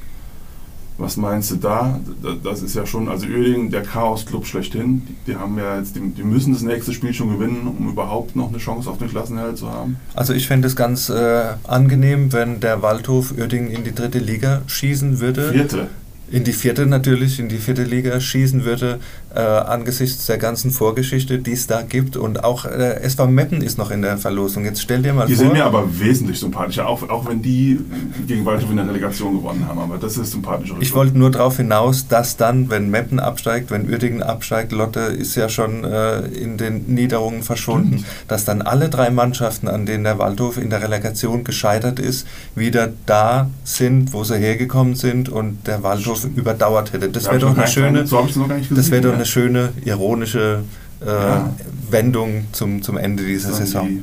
Was 0.97 1.16
meinst 1.16 1.51
du 1.51 1.57
da? 1.57 1.99
Das 2.44 2.62
ist 2.62 2.77
ja 2.77 2.87
schon, 2.87 3.09
also 3.09 3.27
Uerdingen, 3.27 3.70
der 3.70 3.83
Chaos-Club 3.83 4.47
schlechthin. 4.47 5.03
Die, 5.09 5.33
die, 5.33 5.37
haben 5.37 5.59
ja 5.59 5.77
jetzt, 5.77 5.97
die, 5.97 6.01
die, 6.01 6.23
müssen 6.23 6.53
das 6.53 6.62
nächste 6.62 6.92
Spiel 6.92 7.12
schon 7.12 7.31
gewinnen, 7.31 7.66
um 7.66 7.88
überhaupt 7.88 8.37
noch 8.37 8.49
eine 8.49 8.59
Chance 8.59 8.88
auf 8.88 8.99
den 8.99 9.09
Klassenerhalt 9.09 9.59
zu 9.59 9.68
haben. 9.68 9.97
Also 10.14 10.33
ich 10.35 10.47
fände 10.47 10.68
es 10.68 10.77
ganz 10.77 11.09
äh, 11.09 11.55
angenehm, 11.64 12.33
wenn 12.33 12.61
der 12.61 12.81
Waldhof 12.83 13.33
Uerdingen 13.37 13.70
in 13.70 13.83
die 13.83 13.92
dritte 13.92 14.20
Liga 14.20 14.62
schießen 14.68 15.18
würde. 15.18 15.51
Vierte 15.51 15.88
in 16.30 16.44
die 16.44 16.52
vierte 16.52 16.87
natürlich, 16.87 17.38
in 17.38 17.48
die 17.48 17.58
vierte 17.58 17.84
Liga 17.84 18.18
schießen 18.20 18.64
würde, 18.64 18.98
äh, 19.34 19.40
angesichts 19.40 20.26
der 20.26 20.38
ganzen 20.38 20.70
Vorgeschichte, 20.70 21.38
die 21.38 21.52
es 21.52 21.66
da 21.66 21.82
gibt. 21.82 22.16
Und 22.16 22.44
auch 22.44 22.64
äh, 22.64 23.00
SV 23.02 23.26
Meppen 23.26 23.62
ist 23.62 23.78
noch 23.78 23.90
in 23.90 24.02
der 24.02 24.16
Verlosung. 24.16 24.64
Jetzt 24.64 24.80
stell 24.80 25.02
dir 25.02 25.12
mal 25.12 25.26
die 25.26 25.34
vor. 25.34 25.44
Die 25.44 25.48
sind 25.48 25.52
mir 25.52 25.64
aber 25.64 25.98
wesentlich 25.98 26.38
sympathischer, 26.38 26.88
auch, 26.88 27.08
auch 27.08 27.28
wenn 27.28 27.42
die 27.42 27.80
gegen 28.26 28.44
Waldhof 28.44 28.70
in 28.70 28.76
der 28.76 28.88
Relegation 28.88 29.34
gewonnen 29.34 29.66
haben. 29.68 29.78
Aber 29.78 29.98
das 29.98 30.16
ist 30.16 30.32
sympathischer. 30.32 30.76
Ich 30.80 30.94
wollte 30.94 31.18
nur 31.18 31.30
darauf 31.30 31.56
hinaus, 31.56 32.08
dass 32.08 32.37
dann, 32.37 32.70
wenn 32.70 32.90
Meppen 32.90 33.20
absteigt, 33.20 33.70
wenn 33.70 33.90
Uerdingen 33.90 34.22
absteigt, 34.22 34.72
Lotte 34.72 35.00
ist 35.00 35.34
ja 35.34 35.48
schon 35.48 35.84
äh, 35.84 36.20
in 36.26 36.56
den 36.56 36.87
Niederungen 36.87 37.42
verschwunden, 37.42 37.98
Stimmt. 37.98 38.06
dass 38.28 38.44
dann 38.44 38.62
alle 38.62 38.88
drei 38.88 39.10
Mannschaften, 39.10 39.68
an 39.68 39.84
denen 39.84 40.04
der 40.04 40.18
Waldhof 40.18 40.58
in 40.58 40.70
der 40.70 40.82
Relegation 40.82 41.44
gescheitert 41.44 41.98
ist, 41.98 42.26
wieder 42.54 42.92
da 43.06 43.50
sind, 43.64 44.12
wo 44.12 44.24
sie 44.24 44.37
hergekommen 44.37 44.94
sind 44.94 45.28
und 45.28 45.66
der 45.66 45.82
Waldhof 45.82 46.23
überdauert 46.24 46.92
hätte. 46.92 47.08
Das 47.08 47.26
wäre 47.26 47.38
doch 47.38 47.56
eine 47.56 47.66
schöne, 47.66 48.06
so 48.06 48.26
das 48.70 48.90
wäre 48.90 49.02
doch 49.02 49.14
eine 49.14 49.26
schöne 49.26 49.72
ironische 49.84 50.64
äh, 51.00 51.06
ja. 51.06 51.54
Wendung 51.90 52.46
zum, 52.52 52.82
zum 52.82 52.96
Ende 52.96 53.24
dieser 53.24 53.52
Saison. 53.52 53.88
Die 53.88 54.02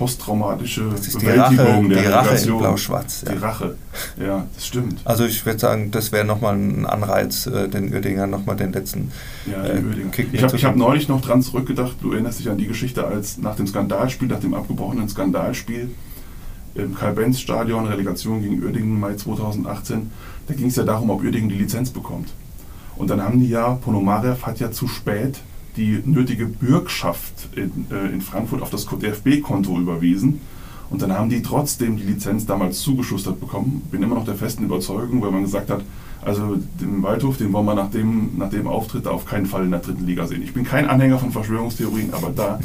posttraumatische 0.00 0.88
das 0.90 1.08
ist 1.08 1.20
die 1.20 1.26
Rache, 1.26 1.56
der 1.56 1.82
die 1.82 1.94
Rache 2.06 2.34
in 2.34 2.58
Blau-Schwarz. 2.58 3.24
Ja. 3.26 3.32
Die 3.32 3.38
Rache, 3.38 3.76
ja, 4.18 4.46
das 4.54 4.66
stimmt. 4.66 5.00
Also 5.04 5.26
ich 5.26 5.44
würde 5.44 5.58
sagen, 5.58 5.90
das 5.90 6.10
wäre 6.10 6.24
nochmal 6.24 6.54
ein 6.54 6.86
Anreiz, 6.86 7.46
äh, 7.46 7.68
den 7.68 7.92
Uerdingern 7.92 8.30
nochmal 8.30 8.56
den 8.56 8.72
letzten 8.72 9.12
ja, 9.44 9.62
äh, 9.62 9.82
Kick 10.10 10.28
Ich 10.32 10.42
habe 10.42 10.56
hab 10.56 10.76
neulich 10.76 11.08
noch 11.08 11.20
dran 11.20 11.42
zurückgedacht, 11.42 11.96
du 12.00 12.12
erinnerst 12.12 12.38
dich 12.38 12.48
an 12.48 12.56
die 12.56 12.66
Geschichte, 12.66 13.06
als 13.06 13.36
nach 13.36 13.56
dem 13.56 13.66
Skandalspiel, 13.66 14.28
nach 14.28 14.40
dem 14.40 14.54
abgebrochenen 14.54 15.06
Skandalspiel 15.06 15.90
im 16.74 16.94
Karl-Benz-Stadion, 16.94 17.86
Relegation 17.86 18.42
gegen 18.42 18.62
Uerdingen 18.62 18.98
Mai 18.98 19.14
2018, 19.14 20.10
da 20.46 20.54
ging 20.54 20.68
es 20.68 20.76
ja 20.76 20.84
darum, 20.84 21.10
ob 21.10 21.22
Uerdingen 21.22 21.48
die 21.48 21.56
Lizenz 21.56 21.90
bekommt. 21.90 22.28
Und 22.96 23.10
dann 23.10 23.22
haben 23.22 23.40
die 23.40 23.48
ja, 23.48 23.70
Ponomarev 23.74 24.44
hat 24.44 24.60
ja 24.60 24.70
zu 24.70 24.86
spät 24.86 25.40
die 25.76 26.02
nötige 26.04 26.46
Bürgschaft 26.46 27.48
in, 27.56 27.86
äh, 27.90 28.12
in 28.12 28.20
Frankfurt 28.20 28.62
auf 28.62 28.70
das 28.70 28.86
DFB-Konto 28.86 29.78
überwiesen. 29.78 30.40
Und 30.90 31.02
dann 31.02 31.12
haben 31.12 31.30
die 31.30 31.42
trotzdem 31.42 31.96
die 31.96 32.02
Lizenz 32.02 32.46
damals 32.46 32.80
zugeschustert 32.80 33.38
bekommen. 33.38 33.82
Bin 33.90 34.02
immer 34.02 34.16
noch 34.16 34.24
der 34.24 34.34
festen 34.34 34.64
Überzeugung, 34.64 35.22
weil 35.22 35.30
man 35.30 35.42
gesagt 35.42 35.70
hat, 35.70 35.82
also 36.22 36.58
den 36.80 37.02
Waldhof, 37.02 37.38
den 37.38 37.52
wollen 37.52 37.66
wir 37.66 37.74
nach 37.74 37.90
dem, 37.90 38.36
nach 38.36 38.50
dem 38.50 38.66
Auftritt 38.66 39.06
auf 39.06 39.24
keinen 39.24 39.46
Fall 39.46 39.64
in 39.64 39.70
der 39.70 39.80
dritten 39.80 40.04
Liga 40.04 40.26
sehen. 40.26 40.42
Ich 40.42 40.52
bin 40.52 40.64
kein 40.64 40.88
Anhänger 40.88 41.18
von 41.18 41.30
Verschwörungstheorien, 41.30 42.12
aber 42.12 42.30
da 42.34 42.60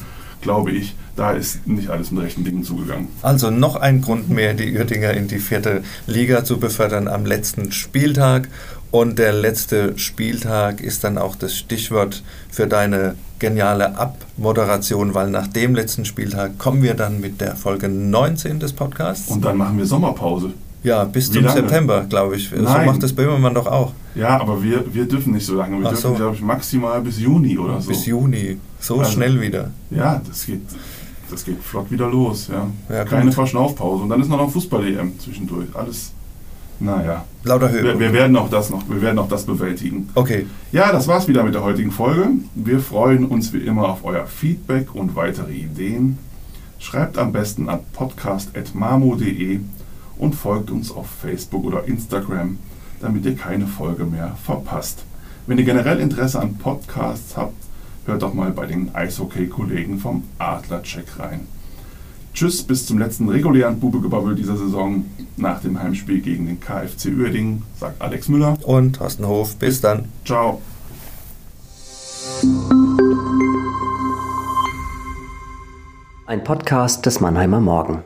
glaube 0.45 0.71
ich, 0.71 0.95
da 1.15 1.31
ist 1.31 1.67
nicht 1.67 1.89
alles 1.89 2.11
mit 2.11 2.23
rechten 2.23 2.43
Dingen 2.43 2.63
zugegangen. 2.63 3.07
Also 3.23 3.49
noch 3.49 3.75
ein 3.75 4.01
Grund 4.01 4.29
mehr, 4.29 4.53
die 4.53 4.77
Uerdinger 4.77 5.11
in 5.11 5.27
die 5.27 5.39
vierte 5.39 5.81
Liga 6.05 6.43
zu 6.43 6.59
befördern 6.59 7.07
am 7.07 7.25
letzten 7.25 7.71
Spieltag. 7.71 8.47
Und 8.91 9.17
der 9.17 9.33
letzte 9.33 9.97
Spieltag 9.97 10.81
ist 10.81 11.03
dann 11.03 11.17
auch 11.17 11.35
das 11.35 11.57
Stichwort 11.57 12.23
für 12.49 12.67
deine 12.67 13.15
geniale 13.39 13.97
Abmoderation, 13.97 15.15
weil 15.15 15.31
nach 15.31 15.47
dem 15.47 15.73
letzten 15.73 16.05
Spieltag 16.05 16.59
kommen 16.59 16.83
wir 16.83 16.93
dann 16.93 17.19
mit 17.19 17.41
der 17.41 17.55
Folge 17.55 17.89
19 17.89 18.59
des 18.59 18.73
Podcasts. 18.73 19.29
Und 19.29 19.43
dann 19.43 19.57
machen 19.57 19.79
wir 19.79 19.85
Sommerpause. 19.85 20.53
Ja, 20.85 21.03
bis 21.03 21.29
Wie 21.29 21.37
zum 21.37 21.45
lange? 21.45 21.61
September, 21.61 22.05
glaube 22.07 22.35
ich. 22.35 22.51
Nein. 22.51 22.63
So 22.63 22.91
macht 22.91 23.01
das 23.01 23.11
Böhmermann 23.11 23.55
doch 23.55 23.65
auch. 23.65 23.93
Ja, 24.13 24.39
aber 24.39 24.61
wir, 24.61 24.83
wir 24.93 25.07
dürfen 25.07 25.33
nicht 25.33 25.45
so 25.45 25.55
lange. 25.55 25.79
Wir 25.79 25.87
Ach 25.87 25.89
dürfen, 25.89 26.11
so. 26.11 26.13
glaube 26.13 26.35
ich, 26.35 26.41
maximal 26.41 27.01
bis 27.01 27.19
Juni 27.19 27.57
oder 27.57 27.81
so. 27.81 27.89
Bis 27.89 28.05
Juni. 28.05 28.57
So 28.79 28.99
also, 28.99 29.11
schnell 29.11 29.41
wieder. 29.41 29.71
Ja, 29.89 30.21
das 30.25 30.45
geht, 30.45 30.61
das 31.31 31.43
geht 31.43 31.61
flott 31.63 31.89
wieder 31.89 32.07
los. 32.07 32.49
Ja. 32.51 32.67
ja 32.95 33.03
Keine 33.03 33.31
Verschnaufpause. 33.31 34.03
Und 34.03 34.09
dann 34.09 34.21
ist 34.21 34.29
noch 34.29 34.39
ein 34.39 34.49
Fußball-EM 34.49 35.19
zwischendurch. 35.19 35.67
Alles, 35.73 36.13
naja. 36.79 37.25
Lauter 37.43 37.71
Höhe. 37.71 37.83
Wir, 37.83 37.99
wir, 37.99 38.13
werden 38.13 38.37
auch 38.37 38.51
das 38.51 38.69
noch, 38.69 38.87
wir 38.87 39.01
werden 39.01 39.17
auch 39.17 39.27
das 39.27 39.43
bewältigen. 39.43 40.09
Okay. 40.13 40.45
Ja, 40.71 40.91
das 40.91 41.07
war's 41.07 41.27
wieder 41.27 41.41
mit 41.43 41.55
der 41.55 41.63
heutigen 41.63 41.91
Folge. 41.91 42.27
Wir 42.53 42.79
freuen 42.79 43.25
uns 43.25 43.51
wie 43.53 43.59
immer 43.59 43.89
auf 43.89 44.05
euer 44.05 44.27
Feedback 44.27 44.93
und 44.93 45.15
weitere 45.15 45.51
Ideen. 45.51 46.19
Schreibt 46.77 47.17
am 47.17 47.31
besten 47.31 47.69
an 47.69 47.79
podcast.mamo.de 47.93 49.61
und 50.17 50.35
folgt 50.35 50.71
uns 50.71 50.91
auf 50.91 51.07
Facebook 51.07 51.65
oder 51.65 51.85
Instagram, 51.85 52.57
damit 53.01 53.25
ihr 53.25 53.35
keine 53.35 53.67
Folge 53.67 54.05
mehr 54.05 54.35
verpasst. 54.43 55.03
Wenn 55.47 55.57
ihr 55.57 55.65
generell 55.65 55.99
Interesse 55.99 56.39
an 56.39 56.55
Podcasts 56.55 57.37
habt, 57.37 57.53
hört 58.05 58.21
doch 58.21 58.33
mal 58.33 58.51
bei 58.51 58.65
den 58.65 58.93
Eishockey-Kollegen 58.95 59.99
vom 59.99 60.23
Adler-Check 60.39 61.19
rein. 61.19 61.47
Tschüss, 62.33 62.63
bis 62.63 62.85
zum 62.85 62.97
letzten 62.97 63.29
regulären 63.29 63.79
Bubegebabbel 63.79 64.35
dieser 64.35 64.57
Saison 64.57 65.05
nach 65.37 65.61
dem 65.61 65.81
Heimspiel 65.81 66.21
gegen 66.21 66.47
den 66.47 66.59
KFC 66.59 67.07
Uerdingen, 67.17 67.63
sagt 67.79 68.01
Alex 68.01 68.27
Müller. 68.27 68.57
Und 68.63 68.97
Thorsten 68.97 69.25
Hof. 69.25 69.55
Bis 69.55 69.79
dann. 69.79 70.05
Ciao. 70.25 70.61
Ein 76.27 76.43
Podcast 76.43 77.05
des 77.05 77.19
Mannheimer 77.21 77.61
Morgen. 77.61 78.03